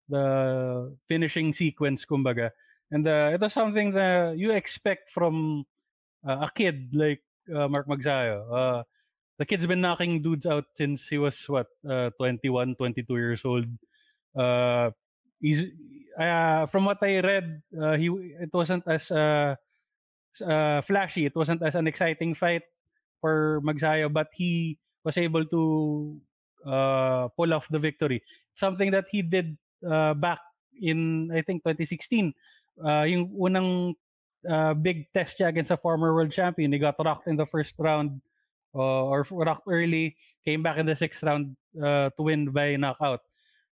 the 0.10 0.96
finishing 1.08 1.54
sequence 1.54 2.06
kumbaga. 2.06 2.50
And 2.92 3.08
uh, 3.08 3.32
it 3.34 3.42
was 3.42 3.54
something 3.54 3.94
that 3.94 4.38
you 4.38 4.52
expect 4.52 5.10
from 5.10 5.66
uh, 6.28 6.48
a 6.48 6.52
kid 6.54 6.94
like 6.94 7.22
uh, 7.54 7.68
Mark 7.68 7.88
Magsayo. 7.88 8.46
Uh, 8.50 8.84
the 9.39 9.46
kid's 9.46 9.65
been 9.65 9.82
knocking 9.82 10.22
dudes 10.22 10.46
out 10.46 10.65
since 10.76 11.08
he 11.08 11.17
was 11.17 11.38
what 11.48 11.67
uh, 11.89 12.10
21 12.17 12.76
22 12.76 13.15
years 13.15 13.41
old. 13.46 13.65
Uh 14.38 14.91
he's 15.41 15.62
uh, 16.19 16.65
from 16.67 16.86
what 16.86 16.98
i 17.02 17.19
read 17.19 17.62
uh, 17.76 17.98
he 17.98 18.08
it 18.39 18.50
wasn't 18.54 18.84
as 18.88 19.12
uh, 19.12 19.56
uh, 20.46 20.82
flashy. 20.82 21.26
It 21.26 21.36
wasn't 21.36 21.62
as 21.62 21.76
an 21.76 21.88
exciting 21.88 22.36
fight 22.36 22.63
for 23.22 23.62
Magsayo 23.62 24.12
but 24.12 24.28
he 24.34 24.78
was 25.04 25.17
able 25.17 25.46
to 25.46 25.62
uh, 26.65 27.28
pull 27.36 27.54
off 27.54 27.67
the 27.69 27.80
victory. 27.80 28.24
Something 28.56 28.91
that 28.91 29.06
he 29.12 29.22
did 29.22 29.58
uh, 29.86 30.13
back 30.13 30.39
in 30.82 31.30
i 31.30 31.41
think 31.41 31.62
2016 31.62 32.34
uh, 32.82 33.06
yung 33.06 33.30
unang 33.38 33.93
uh, 34.50 34.74
big 34.74 35.06
test 35.13 35.38
niya 35.38 35.50
against 35.50 35.72
a 35.72 35.78
former 35.78 36.13
world 36.13 36.32
champion. 36.32 36.72
He 36.72 36.80
got 36.80 36.96
rocked 37.00 37.28
in 37.28 37.38
the 37.38 37.46
first 37.46 37.76
round 37.78 38.22
uh, 38.76 39.06
or 39.06 39.26
rocked 39.32 39.68
early, 39.70 40.16
came 40.46 40.64
back 40.64 40.78
in 40.78 40.86
the 40.86 40.96
sixth 40.96 41.24
round 41.24 41.56
uh, 41.78 42.10
to 42.18 42.22
win 42.22 42.50
by 42.50 42.76
knockout. 42.76 43.22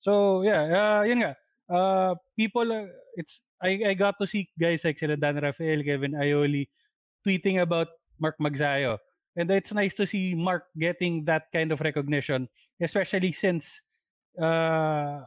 So 0.00 0.42
yeah, 0.42 0.62
uh, 0.68 1.02
yun 1.02 1.22
nga. 1.22 1.32
Uh, 1.68 2.14
people, 2.36 2.72
uh, 2.72 2.88
it's 3.16 3.42
I, 3.62 3.92
I 3.92 3.94
got 3.94 4.16
to 4.20 4.26
see 4.26 4.48
guys 4.58 4.84
like 4.84 4.98
sila 4.98 5.16
Dan 5.16 5.36
Rafael, 5.42 5.82
Kevin 5.82 6.14
Aioli 6.14 6.68
tweeting 7.26 7.60
about 7.60 7.88
Mark 8.20 8.36
Magsayo. 8.40 8.98
And 9.36 9.50
it's 9.50 9.72
nice 9.72 9.94
to 9.94 10.06
see 10.06 10.34
Mark 10.34 10.66
getting 10.78 11.24
that 11.26 11.46
kind 11.52 11.70
of 11.70 11.80
recognition, 11.80 12.48
especially 12.82 13.30
since 13.30 13.80
uh, 14.40 15.22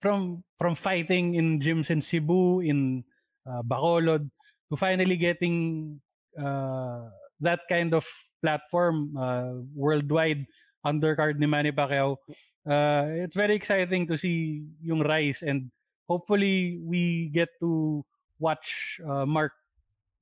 from 0.00 0.44
from 0.58 0.74
fighting 0.74 1.36
in 1.36 1.60
gyms 1.60 1.88
in 1.88 2.02
Cebu, 2.02 2.60
in 2.60 3.04
uh, 3.48 3.62
Bacolod, 3.62 4.28
to 4.68 4.76
finally 4.76 5.16
getting 5.16 6.00
uh, 6.36 7.08
that 7.40 7.60
kind 7.68 7.94
of 7.94 8.04
platform 8.42 9.14
uh, 9.16 9.62
worldwide 9.74 10.44
undercard 10.84 11.38
ni 11.38 11.46
Manny 11.46 11.70
Pacquiao. 11.70 12.18
Uh, 12.66 13.22
it's 13.22 13.38
very 13.38 13.54
exciting 13.54 14.06
to 14.06 14.18
see 14.18 14.66
yung 14.82 15.02
rise 15.02 15.42
and 15.42 15.70
hopefully 16.06 16.78
we 16.82 17.30
get 17.30 17.48
to 17.62 18.04
watch 18.38 18.98
uh, 19.06 19.24
Mark 19.24 19.54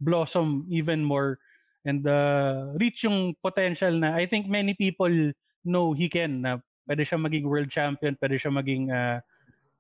blossom 0.00 0.64
even 0.68 1.04
more 1.04 1.40
and 1.84 2.06
uh, 2.06 2.72
reach 2.76 3.04
yung 3.04 3.34
potential 3.40 3.92
na 3.92 4.12
I 4.12 4.28
think 4.28 4.48
many 4.48 4.76
people 4.76 5.32
know 5.64 5.92
he 5.92 6.08
can 6.08 6.44
na 6.44 6.60
pwede 6.88 7.04
siya 7.04 7.20
maging 7.20 7.48
world 7.48 7.70
champion, 7.72 8.16
pwede 8.20 8.36
siya 8.36 8.52
maging 8.52 8.92
uh, 8.92 9.20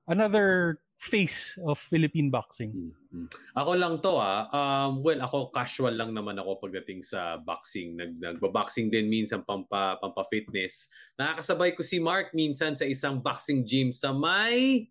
another 0.08 0.78
face 1.00 1.56
of 1.64 1.80
Philippine 1.80 2.28
boxing. 2.28 2.92
Mm-hmm. 3.08 3.32
Ako 3.56 3.72
lang 3.72 4.04
to 4.04 4.20
ah. 4.20 4.52
Um, 4.52 5.00
well, 5.00 5.16
ako 5.24 5.48
casual 5.48 5.96
lang 5.96 6.12
naman 6.12 6.36
ako 6.36 6.60
pagdating 6.60 7.00
sa 7.00 7.40
boxing. 7.40 7.96
Nag 7.96 8.20
nagba-boxing 8.20 8.92
din 8.92 9.08
minsan 9.08 9.40
pampa 9.40 9.96
pampa-fitness. 9.96 10.92
Nakakasabay 11.16 11.72
ko 11.72 11.80
si 11.80 12.04
Mark 12.04 12.36
minsan 12.36 12.76
sa 12.76 12.84
isang 12.84 13.16
boxing 13.16 13.64
gym 13.64 13.96
sa 13.96 14.12
may 14.12 14.86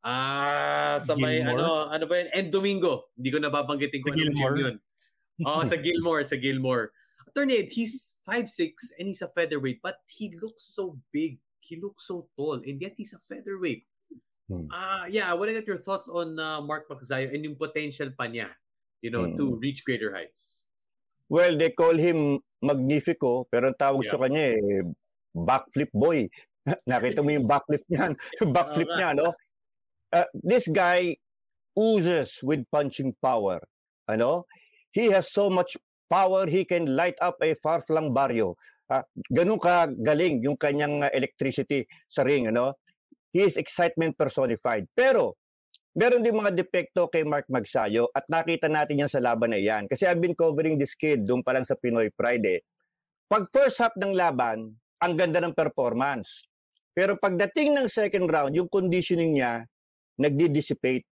Ah, 0.00 0.96
sa 0.96 1.12
may 1.12 1.44
ano, 1.44 1.92
ano 1.92 2.04
ba 2.08 2.24
yun? 2.24 2.28
End 2.32 2.48
Domingo. 2.48 3.12
Hindi 3.20 3.28
ko 3.28 3.36
nababanggitin 3.36 4.00
kung 4.00 4.16
anong 4.16 4.38
gym 4.38 4.56
yun. 4.56 4.76
Oh, 5.44 5.60
sa 5.60 5.76
Gilmore, 5.76 6.24
sa 6.24 6.40
Gilmore. 6.40 6.92
Attorney 7.28 7.60
Ed, 7.60 7.68
he's 7.68 8.16
5'6 8.24 8.96
and 8.96 9.12
he's 9.12 9.20
a 9.20 9.28
featherweight, 9.28 9.84
but 9.84 10.00
he 10.08 10.32
looks 10.40 10.72
so 10.72 10.96
big. 11.12 11.36
He 11.60 11.76
looks 11.76 12.08
so 12.08 12.26
tall, 12.34 12.64
and 12.64 12.80
yet 12.80 12.96
he's 12.96 13.12
a 13.12 13.20
featherweight. 13.20 13.84
Hmm. 14.50 14.66
Uh, 14.66 15.06
yeah, 15.06 15.30
what 15.32 15.46
are 15.46 15.54
your 15.62 15.78
thoughts 15.78 16.10
on 16.10 16.34
uh, 16.34 16.58
Mark 16.58 16.90
Pacquiao 16.90 17.30
and 17.30 17.46
yung 17.46 17.54
potential 17.54 18.10
pa 18.18 18.26
niya, 18.26 18.50
you 18.98 19.14
know, 19.14 19.30
hmm. 19.30 19.38
to 19.38 19.54
reach 19.62 19.86
greater 19.86 20.10
heights? 20.10 20.66
Well, 21.30 21.54
they 21.54 21.70
call 21.70 21.94
him 21.94 22.42
Magnifico, 22.58 23.46
pero 23.46 23.70
ang 23.70 23.78
tawag 23.78 24.02
yeah. 24.02 24.10
sa 24.10 24.18
kanya 24.18 24.44
eh, 24.58 24.82
backflip 25.30 25.94
boy. 25.94 26.26
Nakita 26.90 27.22
mo 27.22 27.30
yung 27.30 27.46
backflip 27.46 27.86
niya, 27.86 28.10
backflip 28.56 28.90
niya, 28.90 29.14
no? 29.14 29.38
Uh, 30.10 30.26
this 30.34 30.66
guy 30.66 31.14
oozes 31.78 32.42
with 32.42 32.66
punching 32.74 33.14
power. 33.22 33.62
Ano? 34.10 34.50
He 34.90 35.06
has 35.14 35.30
so 35.30 35.46
much 35.46 35.78
power, 36.10 36.50
he 36.50 36.66
can 36.66 36.98
light 36.98 37.14
up 37.22 37.38
a 37.38 37.54
far-flung 37.62 38.10
barrio. 38.10 38.58
Uh, 38.90 39.06
ganun 39.30 39.62
ka 39.62 39.86
galing 40.02 40.42
yung 40.42 40.58
kanyang 40.58 41.06
uh, 41.06 41.10
electricity 41.14 41.86
sa 42.10 42.26
ring. 42.26 42.50
Ano? 42.50 42.74
He 43.30 43.46
is 43.46 43.54
excitement 43.54 44.18
personified. 44.18 44.90
Pero, 44.90 45.38
meron 45.94 46.22
din 46.22 46.34
mga 46.34 46.54
depekto 46.54 47.06
kay 47.06 47.22
Mark 47.22 47.46
Magsayo 47.46 48.10
at 48.10 48.26
nakita 48.26 48.66
natin 48.66 49.06
yan 49.06 49.10
sa 49.10 49.22
laban 49.22 49.54
na 49.54 49.60
yan. 49.60 49.86
Kasi 49.86 50.06
I've 50.06 50.22
been 50.22 50.34
covering 50.34 50.78
this 50.78 50.98
kid 50.98 51.22
doon 51.26 51.42
pa 51.46 51.54
lang 51.54 51.62
sa 51.62 51.78
Pinoy 51.78 52.10
Pride. 52.10 52.46
Eh. 52.46 52.60
Pag 53.30 53.46
first 53.54 53.78
half 53.78 53.94
ng 53.94 54.10
laban, 54.14 54.74
ang 55.00 55.12
ganda 55.14 55.38
ng 55.38 55.54
performance. 55.54 56.50
Pero 56.90 57.14
pagdating 57.14 57.78
ng 57.78 57.86
second 57.86 58.26
round, 58.26 58.52
yung 58.58 58.66
conditioning 58.66 59.38
niya, 59.38 59.62
nagdi-dissipate. 60.18 61.06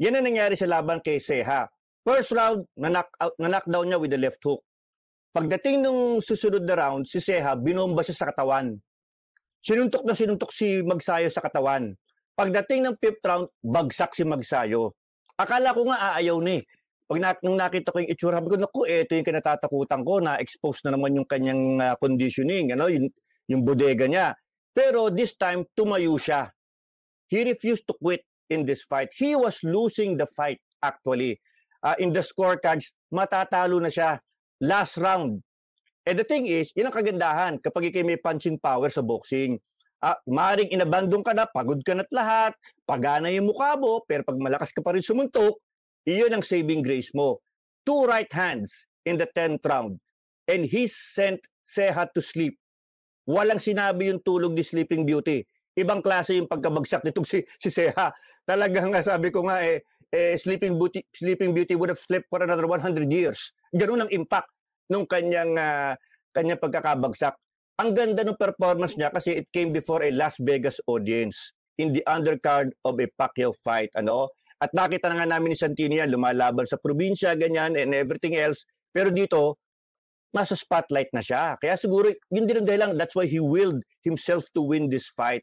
Yan 0.00 0.16
ang 0.16 0.26
nangyari 0.26 0.56
sa 0.56 0.66
laban 0.66 0.98
kay 1.04 1.20
Seha. 1.20 1.68
First 2.02 2.32
round, 2.32 2.64
na-knock 2.74 3.12
out, 3.20 3.36
na-knockdown 3.36 3.86
niya 3.86 4.00
with 4.00 4.12
the 4.12 4.20
left 4.20 4.40
hook. 4.42 4.64
Pagdating 5.36 5.84
ng 5.84 6.24
susunod 6.24 6.64
na 6.64 6.74
round, 6.74 7.04
si 7.04 7.20
Seha, 7.20 7.52
binomba 7.54 8.00
siya 8.00 8.16
sa 8.16 8.28
katawan 8.32 8.80
sinuntok 9.64 10.04
na 10.04 10.12
sinuntok 10.12 10.52
si 10.52 10.84
Magsayo 10.84 11.32
sa 11.32 11.40
katawan. 11.40 11.96
Pagdating 12.36 12.84
ng 12.84 12.96
fifth 13.00 13.24
round, 13.24 13.48
bagsak 13.64 14.12
si 14.12 14.28
Magsayo. 14.28 14.92
Akala 15.40 15.72
ko 15.72 15.88
nga 15.88 16.12
aayaw 16.12 16.36
ni. 16.44 16.60
Pag 17.04 17.18
na, 17.20 17.32
nung 17.40 17.56
nakita 17.56 17.92
ko 17.92 18.00
yung 18.00 18.12
itsura, 18.12 18.44
ko, 18.44 18.56
naku, 18.60 18.84
ito 18.84 19.16
yung 19.16 19.28
kinatatakutan 19.28 20.02
ko, 20.04 20.20
na 20.20 20.36
expose 20.36 20.84
na 20.84 20.92
naman 20.92 21.16
yung 21.16 21.28
kanyang 21.28 21.80
uh, 21.80 21.94
conditioning, 21.96 22.76
ano, 22.76 22.88
yung, 22.92 23.08
yung 23.48 23.64
bodega 23.64 24.04
niya. 24.04 24.36
Pero 24.72 25.08
this 25.08 25.36
time, 25.36 25.64
tumayo 25.72 26.16
siya. 26.20 26.52
He 27.28 27.44
refused 27.44 27.88
to 27.88 27.94
quit 27.96 28.24
in 28.52 28.68
this 28.68 28.84
fight. 28.84 29.12
He 29.16 29.36
was 29.36 29.60
losing 29.64 30.16
the 30.20 30.28
fight, 30.32 30.60
actually. 30.80 31.40
Uh, 31.84 31.96
in 32.00 32.12
the 32.12 32.24
scorecards, 32.24 32.96
matatalo 33.12 33.80
na 33.80 33.92
siya. 33.92 34.20
Last 34.64 34.96
round, 34.96 35.44
And 36.04 36.20
the 36.20 36.26
thing 36.28 36.44
is, 36.44 36.68
yun 36.76 36.92
ang 36.92 36.96
kagandahan 36.96 37.56
kapag 37.64 37.88
ikay 37.88 38.04
may 38.04 38.20
punching 38.20 38.60
power 38.60 38.92
sa 38.92 39.00
boxing. 39.00 39.56
Ah, 40.04 40.20
maring 40.28 40.68
inabandon 40.68 41.24
ka 41.24 41.32
na, 41.32 41.48
pagod 41.48 41.80
ka 41.80 41.96
na't 41.96 42.12
lahat, 42.12 42.52
pagana 42.84 43.32
yung 43.32 43.48
mukha 43.48 43.72
mo, 43.80 44.04
pero 44.04 44.20
pag 44.20 44.36
malakas 44.36 44.68
ka 44.68 44.84
pa 44.84 44.92
rin 44.92 45.00
sumuntok, 45.00 45.56
iyon 46.04 46.36
ang 46.36 46.44
saving 46.44 46.84
grace 46.84 47.08
mo. 47.16 47.40
Two 47.88 48.04
right 48.04 48.28
hands 48.28 48.84
in 49.08 49.16
the 49.16 49.24
10th 49.32 49.64
round. 49.64 49.96
And 50.44 50.68
he 50.68 50.92
sent 50.92 51.40
Seha 51.64 52.04
to 52.12 52.20
sleep. 52.20 52.60
Walang 53.24 53.64
sinabi 53.64 54.12
yung 54.12 54.20
tulog 54.20 54.52
ni 54.52 54.60
Sleeping 54.60 55.08
Beauty. 55.08 55.40
Ibang 55.72 56.04
klase 56.04 56.36
yung 56.36 56.52
pagkabagsak 56.52 57.00
nitong 57.00 57.24
si, 57.24 57.40
si 57.56 57.72
Seha. 57.72 58.12
Talagang 58.44 58.92
nga 58.92 59.00
sabi 59.00 59.32
ko 59.32 59.48
nga 59.48 59.64
eh, 59.64 59.80
eh 60.12 60.36
Sleeping 60.36 60.76
Beauty 60.76 61.00
Sleeping 61.16 61.56
Beauty 61.56 61.72
would 61.74 61.88
have 61.88 61.98
slept 61.98 62.28
for 62.28 62.44
another 62.44 62.68
100 62.68 63.08
years. 63.08 63.56
Ganun 63.72 64.04
ang 64.04 64.12
impact 64.12 64.53
nung 64.90 65.08
kanyang 65.08 65.54
uh, 65.56 65.92
kanyang 66.34 66.60
pagkakabagsak. 66.60 67.34
Ang 67.80 67.90
ganda 67.94 68.22
ng 68.22 68.38
performance 68.38 68.94
niya 68.94 69.10
kasi 69.10 69.42
it 69.42 69.46
came 69.50 69.74
before 69.74 70.02
a 70.06 70.10
Las 70.14 70.38
Vegas 70.38 70.78
audience 70.86 71.54
in 71.78 71.90
the 71.90 72.02
undercard 72.06 72.70
of 72.86 72.98
a 73.02 73.10
Pacquiao 73.18 73.50
fight, 73.50 73.90
ano? 73.98 74.30
At 74.62 74.70
nakita 74.70 75.10
na 75.10 75.22
nga 75.22 75.28
namin 75.34 75.52
ni 75.52 75.58
Santini 75.58 75.98
yan, 75.98 76.14
lumalaban 76.14 76.64
sa 76.70 76.78
probinsya, 76.78 77.34
ganyan, 77.34 77.74
and 77.74 77.90
everything 77.90 78.38
else. 78.38 78.62
Pero 78.94 79.10
dito, 79.10 79.58
nasa 80.30 80.54
spotlight 80.54 81.10
na 81.10 81.22
siya. 81.22 81.58
Kaya 81.58 81.74
siguro, 81.74 82.10
yun 82.30 82.46
din 82.46 82.62
ang 82.62 82.68
dahilan, 82.68 82.90
that's 82.94 83.18
why 83.18 83.26
he 83.26 83.42
willed 83.42 83.82
himself 84.06 84.46
to 84.54 84.62
win 84.62 84.86
this 84.86 85.10
fight. 85.10 85.42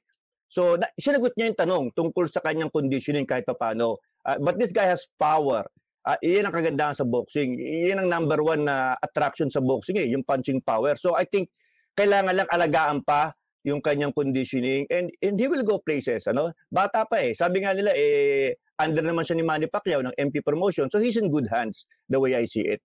So, 0.52 0.76
na, 0.76 0.88
sinagot 1.00 1.36
niya 1.36 1.52
yung 1.52 1.60
tanong 1.60 1.86
tungkol 1.96 2.28
sa 2.28 2.44
kanyang 2.44 2.72
conditioning 2.72 3.24
kahit 3.24 3.48
pa 3.48 3.56
paano. 3.56 4.00
Uh, 4.24 4.40
but 4.40 4.60
this 4.60 4.76
guy 4.76 4.88
has 4.88 5.08
power. 5.16 5.64
Uh, 6.02 6.18
iyan 6.26 6.50
ang 6.50 6.56
kagandahan 6.56 6.98
sa 6.98 7.06
boxing. 7.06 7.62
Iyan 7.62 8.02
ang 8.02 8.10
number 8.10 8.42
one 8.42 8.66
na 8.66 8.98
attraction 8.98 9.54
sa 9.54 9.62
boxing 9.62 10.02
eh, 10.02 10.10
yung 10.10 10.26
punching 10.26 10.62
power. 10.66 10.98
So 10.98 11.14
I 11.14 11.30
think 11.30 11.54
kailangan 11.94 12.34
lang 12.42 12.50
alagaan 12.50 13.06
pa 13.06 13.38
yung 13.62 13.82
kanyang 13.82 14.14
conditioning 14.14 14.90
and, 14.90 15.14
and 15.22 15.38
he 15.38 15.46
will 15.46 15.62
go 15.62 15.78
places. 15.78 16.26
Ano? 16.26 16.58
Bata 16.74 17.06
pa 17.06 17.22
eh. 17.22 17.38
Sabi 17.38 17.62
nga 17.62 17.78
nila, 17.78 17.94
eh, 17.94 18.58
under 18.82 19.06
naman 19.06 19.22
siya 19.22 19.38
ni 19.38 19.46
Manny 19.46 19.70
Pacquiao 19.70 20.02
ng 20.02 20.18
MP 20.18 20.42
promotion. 20.42 20.90
So 20.90 20.98
he's 20.98 21.22
in 21.22 21.30
good 21.30 21.46
hands 21.54 21.86
the 22.10 22.18
way 22.18 22.34
I 22.34 22.50
see 22.50 22.66
it. 22.66 22.82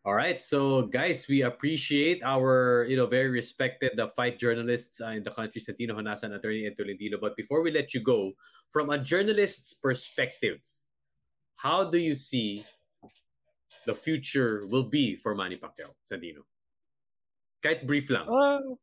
All 0.00 0.16
right, 0.16 0.40
so 0.40 0.88
guys, 0.88 1.28
we 1.28 1.44
appreciate 1.44 2.24
our 2.24 2.88
you 2.88 2.96
know 2.96 3.04
very 3.04 3.28
respected 3.28 4.00
the 4.00 4.08
fight 4.08 4.40
journalists 4.40 4.96
uh, 4.96 5.12
in 5.12 5.20
the 5.20 5.28
country, 5.28 5.60
Santino 5.60 5.92
Honasan, 5.92 6.32
attorney 6.32 6.64
Ed 6.64 6.80
Tolentino. 6.80 7.20
But 7.20 7.36
before 7.36 7.60
we 7.60 7.68
let 7.68 7.92
you 7.92 8.00
go, 8.00 8.32
from 8.72 8.88
a 8.88 8.96
journalist's 8.96 9.76
perspective, 9.76 10.64
how 11.60 11.84
do 11.84 11.98
you 12.00 12.16
see 12.16 12.64
the 13.84 13.92
future 13.94 14.64
will 14.72 14.88
be 14.88 15.16
for 15.16 15.34
Manny 15.34 15.60
Pacquiao, 15.60 15.92
Sandino? 16.08 16.48
Kahit 17.60 17.84
brief 17.84 18.08
lang. 18.08 18.24
Uh, 18.24 18.80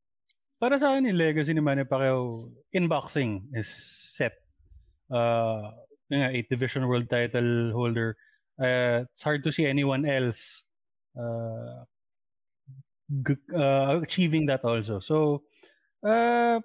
para 0.61 0.77
sa 0.77 0.93
akin, 0.93 1.09
yung 1.09 1.17
legacy 1.17 1.57
ni 1.57 1.61
Manny 1.61 1.89
Pacquiao 1.89 2.53
in 2.73 2.85
boxing 2.85 3.41
is 3.57 3.65
set. 4.13 4.37
Uh, 5.09 5.73
yung 6.13 6.29
eight 6.29 6.49
division 6.53 6.85
world 6.85 7.09
title 7.09 7.73
holder. 7.73 8.13
Uh, 8.61 9.09
it's 9.09 9.25
hard 9.25 9.41
to 9.41 9.51
see 9.51 9.65
anyone 9.65 10.05
else 10.05 10.61
uh, 11.17 11.81
g- 13.25 13.45
uh, 13.57 14.01
achieving 14.05 14.45
that 14.45 14.61
also. 14.61 15.01
So, 15.01 15.41
uh, 16.05 16.61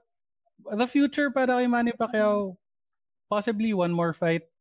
the 0.77 0.89
future 0.89 1.33
para 1.33 1.57
kay 1.57 1.69
Manny 1.69 1.97
Pacquiao, 1.97 2.57
possibly 3.33 3.73
one 3.73 3.93
more 3.93 4.13
fight 4.13 4.52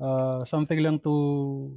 uh, 0.00 0.44
something 0.44 0.78
lang 0.82 0.98
to 1.00 1.74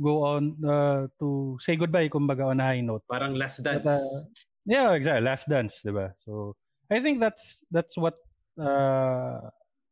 go 0.00 0.24
on 0.24 0.56
uh, 0.64 1.08
to 1.18 1.56
say 1.60 1.76
goodbye 1.76 2.08
kumbaga 2.08 2.46
on 2.46 2.60
a 2.60 2.64
high 2.64 2.80
note. 2.80 3.02
Parang 3.08 3.34
last 3.34 3.62
dance. 3.62 3.84
But, 3.84 3.96
uh, 3.96 4.24
yeah, 4.66 4.92
exactly. 4.92 5.24
Last 5.24 5.44
dance, 5.48 5.80
'di 5.82 5.92
ba? 5.92 6.12
So 6.24 6.56
I 6.90 7.00
think 7.00 7.20
that's 7.20 7.64
that's 7.70 7.96
what 7.96 8.14
uh, 8.60 9.40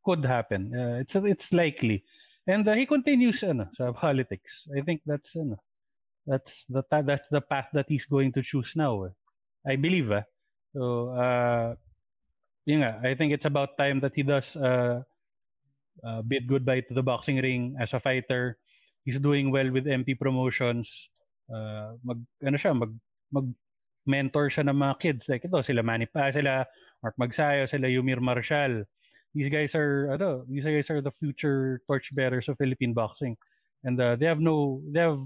could 0.05 0.25
happen. 0.25 0.75
Uh, 0.75 1.01
it's 1.01 1.17
it's 1.17 1.53
likely. 1.53 2.05
And 2.45 2.69
uh, 2.69 2.77
he 2.77 2.85
continues 2.85 3.41
ano, 3.41 3.73
sa 3.73 3.97
politics. 3.97 4.69
I 4.77 4.85
think 4.85 5.01
that's 5.09 5.33
ano, 5.33 5.57
that's 6.29 6.69
the 6.69 6.85
that's 6.91 7.29
the 7.33 7.41
path 7.41 7.73
that 7.73 7.89
he's 7.89 8.05
going 8.05 8.37
to 8.37 8.45
choose 8.45 8.77
now. 8.77 9.09
Eh. 9.09 9.15
I 9.65 9.81
believe. 9.81 10.13
Eh. 10.13 10.25
So 10.77 11.09
uh 11.17 11.73
nga, 12.69 13.01
I 13.01 13.17
think 13.17 13.33
it's 13.33 13.49
about 13.49 13.81
time 13.81 14.01
that 14.05 14.13
he 14.13 14.21
does 14.21 14.57
uh 14.61 15.01
uh, 16.03 16.23
bid 16.23 16.49
goodbye 16.49 16.81
to 16.81 16.95
the 16.95 17.03
boxing 17.03 17.39
ring 17.39 17.77
as 17.79 17.95
a 17.95 18.01
fighter. 18.01 18.59
He's 19.05 19.21
doing 19.21 19.51
well 19.51 19.71
with 19.71 19.85
MP 19.87 20.19
promotions. 20.19 20.89
Uh, 21.47 21.95
mag 22.03 22.19
ano 22.43 22.57
siya, 22.57 22.73
mag 22.73 22.93
mag 23.31 23.47
mentor 24.09 24.49
siya 24.49 24.69
ng 24.69 24.77
mga 24.77 24.95
kids 25.01 25.29
like 25.29 25.45
ito 25.45 25.61
sila 25.65 25.81
Manny 25.81 26.05
pa 26.05 26.29
sila 26.33 26.65
Mark 27.05 27.17
Magsayo, 27.21 27.69
sila 27.69 27.89
Yumir 27.89 28.21
Marshall. 28.21 28.85
These 29.35 29.51
guys 29.51 29.75
are 29.75 30.15
ano, 30.15 30.45
these 30.49 30.65
guys 30.65 30.89
are 30.89 31.01
the 31.01 31.13
future 31.13 31.81
torchbearers 31.87 32.49
of 32.49 32.57
Philippine 32.57 32.95
boxing. 32.95 33.37
And 33.85 34.01
uh, 34.01 34.17
they 34.17 34.27
have 34.27 34.41
no 34.41 34.81
they 34.89 35.01
have 35.01 35.21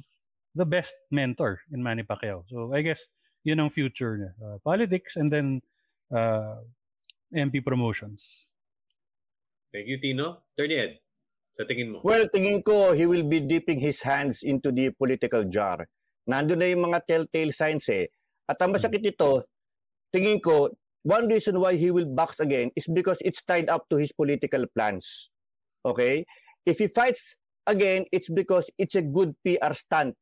the 0.55 0.67
best 0.67 0.95
mentor 1.11 1.63
in 1.71 1.83
Manny 1.83 2.03
Pacquiao. 2.03 2.43
So 2.51 2.75
I 2.75 2.83
guess 2.83 2.99
yun 3.45 3.61
ang 3.63 3.71
future 3.71 4.19
niya. 4.19 4.33
Uh, 4.43 4.57
politics 4.67 5.15
and 5.15 5.31
then 5.31 5.63
uh, 6.11 6.59
MP 7.31 7.63
promotions. 7.63 8.48
Thank 9.69 9.87
you, 9.87 10.01
Tino. 10.01 10.49
Turn 10.57 10.73
Ed, 10.73 10.97
sa 11.53 11.69
tingin 11.69 11.93
mo? 11.93 12.01
Well, 12.01 12.25
tingin 12.33 12.65
ko, 12.65 12.97
he 12.97 13.05
will 13.05 13.25
be 13.25 13.45
dipping 13.45 13.81
his 13.81 14.01
hands 14.01 14.41
into 14.41 14.73
the 14.73 14.91
political 14.97 15.45
jar. 15.45 15.85
Nandun 16.25 16.61
na 16.61 16.73
yung 16.73 16.89
mga 16.89 17.05
telltale 17.05 17.53
signs 17.53 17.85
eh. 17.93 18.09
At 18.49 18.61
ang 18.65 18.73
masakit 18.73 19.05
ito, 19.05 19.45
tingin 20.09 20.41
ko, 20.41 20.73
one 21.05 21.29
reason 21.29 21.61
why 21.61 21.77
he 21.77 21.93
will 21.93 22.09
box 22.09 22.41
again 22.41 22.73
is 22.77 22.89
because 22.89 23.21
it's 23.21 23.45
tied 23.45 23.69
up 23.69 23.85
to 23.93 24.01
his 24.01 24.13
political 24.13 24.65
plans. 24.73 25.29
Okay? 25.85 26.25
If 26.65 26.81
he 26.81 26.89
fights 26.89 27.37
again, 27.69 28.09
it's 28.13 28.33
because 28.33 28.73
it's 28.81 28.97
a 28.97 29.05
good 29.05 29.37
PR 29.45 29.77
stunt 29.77 30.17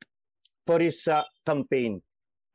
for 0.67 0.83
his 0.83 1.07
uh, 1.07 1.23
campaign. 1.47 2.03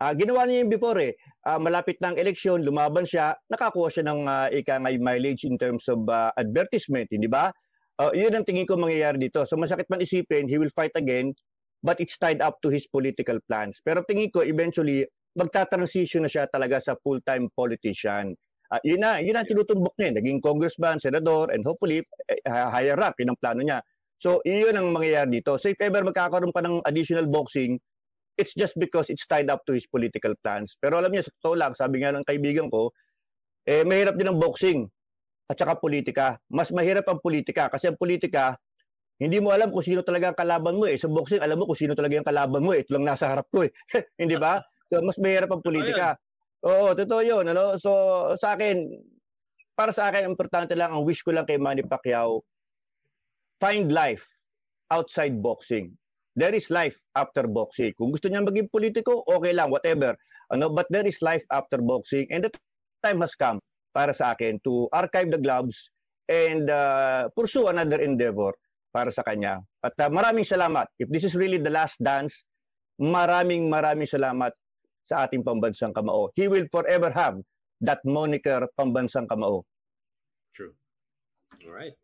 Uh, 0.02 0.18
ginawa 0.18 0.50
niya 0.50 0.66
yung 0.66 0.74
before 0.74 0.98
eh. 0.98 1.14
Uh, 1.46 1.62
malapit 1.62 2.02
ng 2.02 2.18
eleksyon, 2.18 2.66
lumaban 2.66 3.06
siya, 3.06 3.38
nakakuha 3.46 3.86
siya 3.94 4.10
ng 4.10 4.20
uh, 4.26 4.50
ika 4.50 4.82
mileage 4.82 5.46
in 5.46 5.62
terms 5.62 5.86
of 5.86 6.02
uh, 6.10 6.34
advertisement, 6.34 7.06
hindi 7.14 7.30
ba? 7.30 7.54
Uh, 8.02 8.10
yun 8.18 8.34
ang 8.34 8.42
tingin 8.42 8.66
ko 8.66 8.82
mangyayari 8.82 9.22
dito. 9.22 9.46
So 9.46 9.62
masakit 9.62 9.86
man 9.94 10.02
isipin, 10.02 10.50
he 10.50 10.58
will 10.58 10.74
fight 10.74 10.98
again, 10.98 11.38
but 11.86 12.02
it's 12.02 12.18
tied 12.18 12.42
up 12.42 12.58
to 12.66 12.74
his 12.74 12.90
political 12.90 13.38
plans. 13.46 13.78
Pero 13.86 14.02
tingin 14.02 14.34
ko, 14.34 14.42
eventually, 14.42 15.06
magta-transition 15.38 16.26
na 16.26 16.30
siya 16.34 16.50
talaga 16.50 16.82
sa 16.82 16.98
full-time 16.98 17.54
politician. 17.54 18.34
Uh, 18.74 18.82
yun 18.82 19.06
na, 19.06 19.22
yun 19.22 19.38
ang 19.38 19.46
tinutumbok 19.46 19.94
niya. 20.02 20.18
Naging 20.18 20.42
congressman, 20.42 20.98
senador, 20.98 21.54
and 21.54 21.62
hopefully, 21.62 22.02
uh, 22.50 22.74
higher 22.74 22.98
up, 22.98 23.14
yun 23.22 23.38
ang 23.38 23.40
plano 23.40 23.62
niya. 23.62 23.86
So, 24.18 24.42
iyon 24.46 24.78
ang 24.78 24.94
mangyayari 24.94 25.42
dito. 25.42 25.62
So, 25.62 25.70
if 25.70 25.78
ever 25.82 26.02
magkakaroon 26.02 26.54
pa 26.54 26.62
ng 26.66 26.86
additional 26.86 27.30
boxing, 27.30 27.78
it's 28.42 28.58
just 28.58 28.74
because 28.82 29.14
it's 29.14 29.30
tied 29.30 29.48
up 29.54 29.62
to 29.70 29.78
his 29.78 29.86
political 29.86 30.34
plans. 30.42 30.74
Pero 30.82 30.98
alam 30.98 31.14
niya, 31.14 31.30
sa 31.30 31.32
totoo 31.38 31.54
lang, 31.54 31.78
sabi 31.78 32.02
nga 32.02 32.10
ng 32.10 32.26
kaibigan 32.26 32.68
ko, 32.74 32.90
eh, 33.70 33.86
mahirap 33.86 34.18
din 34.18 34.34
ang 34.34 34.42
boxing 34.42 34.90
at 35.46 35.56
saka 35.56 35.78
politika. 35.78 36.42
Mas 36.50 36.74
mahirap 36.74 37.06
ang 37.06 37.22
politika 37.22 37.70
kasi 37.70 37.94
ang 37.94 38.02
politika, 38.02 38.58
hindi 39.22 39.38
mo 39.38 39.54
alam 39.54 39.70
kung 39.70 39.86
sino 39.86 40.02
talaga 40.02 40.34
ang 40.34 40.38
kalaban 40.42 40.82
mo 40.82 40.90
eh. 40.90 40.98
Sa 40.98 41.06
boxing, 41.06 41.46
alam 41.46 41.62
mo 41.62 41.70
kung 41.70 41.78
sino 41.78 41.94
talaga 41.94 42.18
ang 42.18 42.26
kalaban 42.26 42.62
mo 42.66 42.74
eh. 42.74 42.82
Ito 42.82 42.98
lang 42.98 43.06
nasa 43.06 43.30
harap 43.30 43.46
ko 43.54 43.62
eh. 43.62 43.72
hindi 44.22 44.34
ba? 44.42 44.58
So, 44.90 44.98
mas 45.06 45.22
mahirap 45.22 45.54
ang 45.54 45.62
politika. 45.62 46.18
Oo, 46.66 46.98
totoo 46.98 47.22
yun. 47.22 47.46
Ano? 47.46 47.78
So, 47.78 47.92
sa 48.42 48.58
akin, 48.58 48.82
para 49.78 49.94
sa 49.94 50.10
akin, 50.10 50.26
importante 50.26 50.74
lang, 50.74 50.90
ang 50.90 51.06
wish 51.06 51.22
ko 51.22 51.30
lang 51.30 51.46
kay 51.46 51.62
Manny 51.62 51.86
Pacquiao, 51.86 52.42
find 53.62 53.94
life 53.94 54.26
outside 54.90 55.38
boxing 55.38 56.01
there 56.36 56.56
is 56.56 56.72
life 56.72 56.96
after 57.16 57.48
boxing. 57.48 57.92
Kung 57.96 58.12
gusto 58.12 58.32
niya 58.32 58.44
maging 58.44 58.72
politiko, 58.72 59.24
okay 59.28 59.52
lang, 59.52 59.72
whatever. 59.72 60.16
Ano, 60.52 60.72
but 60.72 60.88
there 60.92 61.08
is 61.08 61.20
life 61.24 61.44
after 61.52 61.80
boxing 61.80 62.28
and 62.32 62.48
the 62.48 62.52
time 63.04 63.24
has 63.24 63.36
come 63.36 63.60
para 63.92 64.16
sa 64.16 64.36
akin 64.36 64.60
to 64.64 64.88
archive 64.92 65.32
the 65.32 65.40
gloves 65.40 65.92
and 66.32 66.72
uh, 66.72 67.28
pursue 67.36 67.68
another 67.68 68.00
endeavor 68.00 68.56
para 68.92 69.12
sa 69.12 69.24
kanya. 69.24 69.60
At 69.84 69.96
uh, 70.00 70.12
maraming 70.12 70.48
salamat. 70.48 70.88
If 71.00 71.12
this 71.12 71.24
is 71.24 71.36
really 71.36 71.60
the 71.60 71.72
last 71.72 72.00
dance, 72.00 72.44
maraming 73.00 73.68
maraming 73.68 74.08
salamat 74.08 74.52
sa 75.04 75.28
ating 75.28 75.44
pambansang 75.44 75.96
kamao. 75.96 76.32
He 76.36 76.48
will 76.48 76.68
forever 76.72 77.12
have 77.12 77.40
that 77.84 78.00
moniker 78.08 78.68
pambansang 78.80 79.28
kamao. 79.28 79.64
True. 80.54 80.76
All 81.66 81.74
right. 81.74 81.96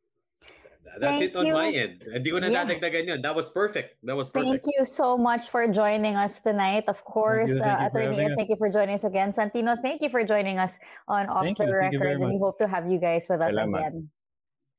That's 0.97 1.21
Thank 1.21 1.31
it 1.31 1.35
on 1.37 1.45
you. 1.45 1.53
my 1.53 1.69
end. 1.69 2.01
Hindi 2.01 2.29
ko 2.33 2.41
na 2.41 2.49
Yes. 2.49 2.65
dadagdagan 2.65 3.03
yun. 3.05 3.19
That 3.21 3.35
was 3.37 3.53
perfect. 3.53 4.01
That 4.01 4.17
was 4.17 4.33
perfect. 4.33 4.49
Thank 4.49 4.61
perfect. 4.65 4.73
you 4.73 4.83
so 4.85 5.13
much 5.17 5.49
for 5.53 5.65
joining 5.69 6.17
us 6.17 6.41
tonight. 6.41 6.89
Of 6.89 7.05
course, 7.05 7.53
you, 7.53 7.61
thank 7.61 7.69
uh, 7.69 7.83
you 7.85 7.89
for 7.93 7.99
Attorney 8.01 8.17
having 8.17 8.19
Ed, 8.19 8.31
us. 8.33 8.37
thank 8.37 8.49
you 8.49 8.57
for 8.57 8.69
joining 8.73 8.95
us 8.97 9.05
again. 9.05 9.29
Santino, 9.29 9.77
thank 9.81 10.01
you 10.01 10.09
for 10.09 10.25
joining 10.25 10.57
us 10.57 10.81
on 11.05 11.29
Off 11.29 11.45
Thank 11.45 11.61
the 11.61 11.69
you, 11.69 11.73
thank 11.77 11.93
you 11.93 11.99
Record. 12.01 12.17
very 12.17 12.21
And 12.21 12.33
we 12.33 12.39
hope 12.41 12.57
to 12.57 12.67
have 12.67 12.89
you 12.89 12.97
guys 12.97 13.29
with 13.29 13.41
us 13.41 13.53
Salamat. 13.53 13.77
again. 13.77 13.95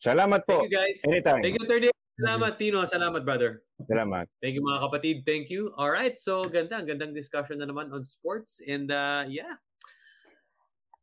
Salamat 0.02 0.40
po. 0.46 0.62
Thank 0.62 0.70
you 0.70 0.74
guys. 0.74 0.96
Anytime. 1.06 1.42
Thank 1.42 1.56
you, 1.58 1.66
30. 1.66 1.86
Salamat, 2.18 2.52
Tino. 2.58 2.82
Salamat, 2.82 3.22
brother. 3.22 3.62
Salamat. 3.86 4.26
Thank 4.42 4.58
you, 4.58 4.62
mga 4.66 4.78
kapatid. 4.82 5.16
Thank 5.22 5.50
you. 5.54 5.70
All 5.78 5.90
right. 5.90 6.18
So, 6.18 6.42
ganda. 6.42 6.82
Gandang 6.82 7.14
discussion 7.14 7.62
na 7.62 7.66
naman 7.70 7.94
on 7.94 8.02
sports. 8.02 8.58
And 8.66 8.90
uh, 8.90 9.22
yeah. 9.30 9.54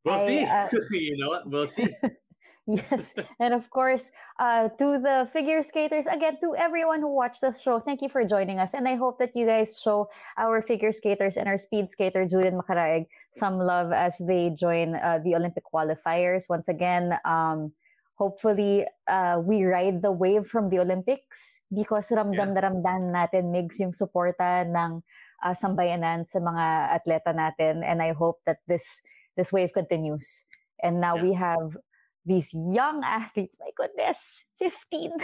We'll 0.03 0.19
I, 0.19 0.27
see. 0.27 0.39
uh, 0.43 0.67
you 0.91 1.15
know 1.15 1.31
what? 1.31 1.47
We'll 1.47 1.67
see. 1.71 1.87
Yes, 2.65 3.13
and 3.39 3.53
of 3.53 3.69
course, 3.69 4.11
uh, 4.39 4.69
to 4.81 4.97
the 4.97 5.29
figure 5.31 5.61
skaters, 5.61 6.07
again, 6.07 6.37
to 6.41 6.55
everyone 6.57 6.99
who 6.99 7.13
watched 7.13 7.41
the 7.41 7.53
show, 7.53 7.79
thank 7.79 8.01
you 8.01 8.09
for 8.09 8.25
joining 8.25 8.59
us. 8.59 8.73
And 8.73 8.87
I 8.87 8.95
hope 8.95 9.19
that 9.19 9.35
you 9.35 9.45
guys 9.45 9.77
show 9.79 10.09
our 10.37 10.61
figure 10.61 10.91
skaters 10.91 11.37
and 11.37 11.47
our 11.47 11.57
speed 11.57 11.89
skater, 11.91 12.25
Julian 12.25 12.57
Makaraig, 12.57 13.05
some 13.31 13.59
love 13.59 13.93
as 13.93 14.17
they 14.17 14.49
join 14.49 14.95
uh, 14.95 15.19
the 15.23 15.35
Olympic 15.35 15.63
qualifiers. 15.63 16.49
Once 16.49 16.67
again, 16.67 17.13
um, 17.23 17.71
hopefully, 18.15 18.85
uh, 19.07 19.37
we 19.43 19.63
ride 19.63 20.01
the 20.01 20.11
wave 20.11 20.47
from 20.47 20.69
the 20.69 20.79
Olympics 20.79 21.61
because 21.69 22.09
ramdam 22.09 22.53
na 22.57 22.61
ramdam 22.65 23.13
natin, 23.13 23.53
Migs, 23.53 23.77
yung 23.79 23.93
suporta 23.93 24.65
ng 24.65 25.03
uh, 25.45 25.53
sambayanan 25.53 26.25
sa 26.25 26.39
mga 26.41 26.97
atleta 26.97 27.29
natin. 27.29 27.85
And 27.85 28.01
I 28.01 28.13
hope 28.13 28.41
that 28.49 28.57
this 28.65 29.01
this 29.37 29.53
wave 29.53 29.69
continues. 29.73 30.45
And 30.81 30.99
now 30.99 31.15
Yeah. 31.15 31.23
we 31.23 31.33
have 31.33 31.77
these 32.25 32.49
young 32.53 33.01
athletes. 33.05 33.55
My 33.61 33.69
goodness, 33.77 34.43
15. 34.59 35.13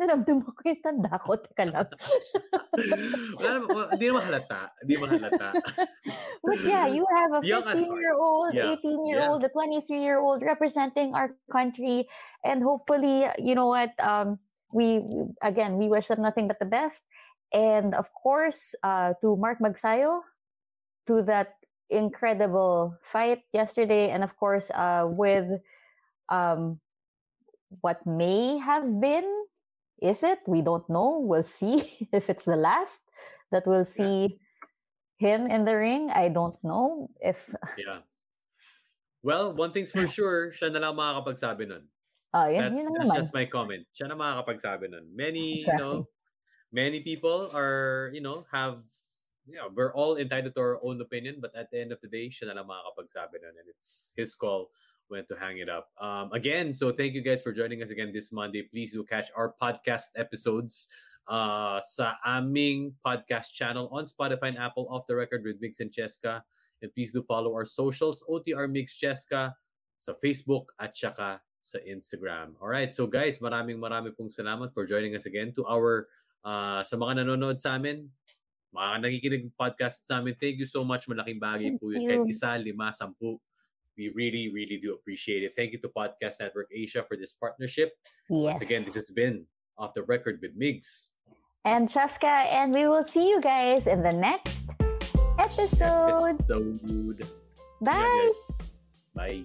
Naramdam 0.00 0.40
ko 0.40 0.52
yung 0.64 0.80
tanda 0.80 1.12
ko. 1.20 1.36
Teka 1.36 1.64
lang. 1.68 1.84
Wala 3.36 3.48
naman- 3.52 3.68
wala- 3.68 3.90
Hindi 3.92 4.06
naman 4.08 4.22
halata. 4.24 4.60
Hindi 4.80 4.92
naman 4.96 5.08
halata. 5.20 5.48
But 6.48 6.60
yeah, 6.64 6.88
you 6.88 7.04
have 7.12 7.36
a 7.36 7.40
Young 7.44 7.68
at 7.68 7.76
heart. 7.76 7.84
15-year-old, 7.84 8.52
Yeah. 8.56 8.80
18-year-old, 8.80 9.40
a 9.44 9.50
23-year-old 9.52 10.40
representing 10.40 11.12
our 11.12 11.36
country. 11.52 12.08
And 12.40 12.64
hopefully, 12.64 13.28
you 13.36 13.52
know 13.52 13.68
what, 13.68 13.92
um, 14.00 14.40
we, 14.72 15.04
again, 15.44 15.76
we 15.76 15.92
wish 15.92 16.08
them 16.08 16.24
nothing 16.24 16.48
but 16.48 16.56
the 16.56 16.64
best. 16.70 17.04
And 17.52 17.92
of 17.92 18.08
course, 18.16 18.72
uh, 18.80 19.12
to 19.20 19.36
Mark 19.36 19.60
Magsayo, 19.60 20.24
to 21.12 21.20
that 21.28 21.59
incredible 21.90 22.96
fight 23.02 23.42
yesterday. 23.52 24.10
And 24.10 24.22
of 24.22 24.36
course, 24.36 24.70
uh, 24.70 25.04
with 25.06 25.60
um, 26.28 26.80
what 27.80 28.04
may 28.06 28.58
have 28.58 29.00
been, 29.00 29.26
is 30.00 30.22
it? 30.22 30.40
We 30.46 30.62
don't 30.62 30.88
know. 30.88 31.20
We'll 31.20 31.44
see 31.44 32.08
if 32.12 32.30
it's 32.30 32.44
the 32.44 32.56
last 32.56 33.00
that 33.52 33.66
we'll 33.66 33.84
see 33.84 34.38
him 35.18 35.46
in 35.46 35.64
the 35.64 35.76
ring. 35.76 36.10
I 36.10 36.28
don't 36.28 36.56
know 36.64 37.10
if 37.20 37.54
Yeah. 37.76 38.06
Well, 39.22 39.52
one 39.52 39.72
thing's 39.72 39.92
for 39.92 40.08
sure, 40.08 40.48
siya 40.48 40.72
na 40.72 40.80
lang 40.80 40.96
makakapagsabi 40.96 41.68
nun. 41.68 41.84
Oh, 42.32 42.48
yan, 42.48 42.72
That's, 42.72 42.80
yun 42.80 42.94
that's 42.96 43.28
just 43.28 43.34
my 43.36 43.44
comment. 43.44 43.84
Siya 43.92 44.08
na 44.08 44.16
makakapagsabi 44.16 44.88
nun. 44.88 45.12
Many, 45.12 45.60
you 45.68 45.76
know, 45.76 46.08
many 46.72 47.04
people 47.04 47.52
are, 47.52 48.08
you 48.16 48.24
know, 48.24 48.48
have, 48.48 48.80
know, 49.56 49.68
we're 49.74 49.94
all 49.94 50.16
entitled 50.16 50.54
to 50.54 50.60
our 50.60 50.78
own 50.84 51.00
opinion, 51.00 51.38
but 51.40 51.50
at 51.56 51.70
the 51.70 51.80
end 51.80 51.92
of 51.92 52.00
the 52.00 52.08
day, 52.08 52.28
siya 52.28 52.52
na 52.52 52.60
lang 52.60 52.68
makakapagsabi 52.68 53.40
nun. 53.40 53.56
And 53.56 53.68
it's 53.68 54.12
his 54.16 54.34
call 54.34 54.70
when 55.08 55.26
to 55.26 55.36
hang 55.36 55.58
it 55.58 55.68
up. 55.68 55.90
Um, 56.00 56.30
again, 56.32 56.72
so 56.72 56.92
thank 56.92 57.14
you 57.14 57.22
guys 57.22 57.42
for 57.42 57.52
joining 57.52 57.82
us 57.82 57.90
again 57.90 58.12
this 58.14 58.30
Monday. 58.30 58.62
Please 58.62 58.92
do 58.92 59.02
catch 59.04 59.28
our 59.34 59.54
podcast 59.60 60.14
episodes 60.14 60.86
uh, 61.26 61.82
sa 61.82 62.14
aming 62.24 62.94
podcast 63.04 63.52
channel 63.52 63.90
on 63.90 64.06
Spotify 64.06 64.54
and 64.54 64.58
Apple 64.58 64.86
Off 64.90 65.06
the 65.06 65.14
Record 65.14 65.42
with 65.44 65.58
Mix 65.60 65.80
and 65.80 65.90
Cheska. 65.90 66.42
And 66.80 66.88
please 66.94 67.12
do 67.12 67.22
follow 67.26 67.52
our 67.52 67.66
socials, 67.66 68.24
OTR 68.30 68.70
Mix 68.70 68.96
Cheska, 68.96 69.52
sa 70.00 70.12
Facebook 70.16 70.72
at 70.80 70.96
saka 70.96 71.42
sa 71.60 71.78
Instagram. 71.84 72.56
All 72.56 72.72
right, 72.72 72.88
so 72.88 73.04
guys, 73.04 73.38
maraming 73.38 73.76
maraming 73.76 74.16
pong 74.16 74.32
salamat 74.32 74.72
for 74.72 74.88
joining 74.88 75.12
us 75.12 75.28
again 75.28 75.52
to 75.60 75.66
our 75.68 76.08
uh, 76.40 76.80
sa 76.80 76.96
mga 76.96 77.20
nanonood 77.20 77.60
sa 77.60 77.76
amin, 77.76 78.08
mga 78.70 79.02
nakikinig 79.02 79.50
podcast 79.58 80.06
sa 80.06 80.22
amin. 80.22 80.34
Thank 80.38 80.62
you 80.62 80.68
so 80.68 80.86
much. 80.86 81.10
Malaking 81.10 81.42
bagay 81.42 81.74
Thank 81.74 81.82
po 81.82 81.90
yun. 81.90 82.02
you. 82.02 82.08
Kahit 82.08 82.30
isa, 82.30 82.50
lima, 82.58 82.94
sampu. 82.94 83.36
We 83.98 84.08
really, 84.14 84.48
really 84.48 84.78
do 84.80 84.94
appreciate 84.94 85.42
it. 85.44 85.52
Thank 85.58 85.76
you 85.76 85.80
to 85.84 85.90
Podcast 85.90 86.40
Network 86.40 86.70
Asia 86.72 87.04
for 87.04 87.18
this 87.18 87.34
partnership. 87.36 87.92
Yes. 88.30 88.56
Once 88.56 88.62
again, 88.62 88.86
this 88.86 88.96
has 88.96 89.10
been 89.12 89.44
Off 89.76 89.92
the 89.92 90.06
Record 90.06 90.38
with 90.40 90.56
Migs. 90.56 91.12
and 91.64 91.84
Chaska, 91.84 92.48
and 92.48 92.72
we 92.72 92.88
will 92.88 93.04
see 93.04 93.28
you 93.28 93.36
guys 93.40 93.84
in 93.86 94.00
the 94.00 94.12
next 94.16 94.64
episode. 95.36 96.40
Episode. 96.40 97.20
Bye. 97.84 98.32
Bye. 99.12 99.44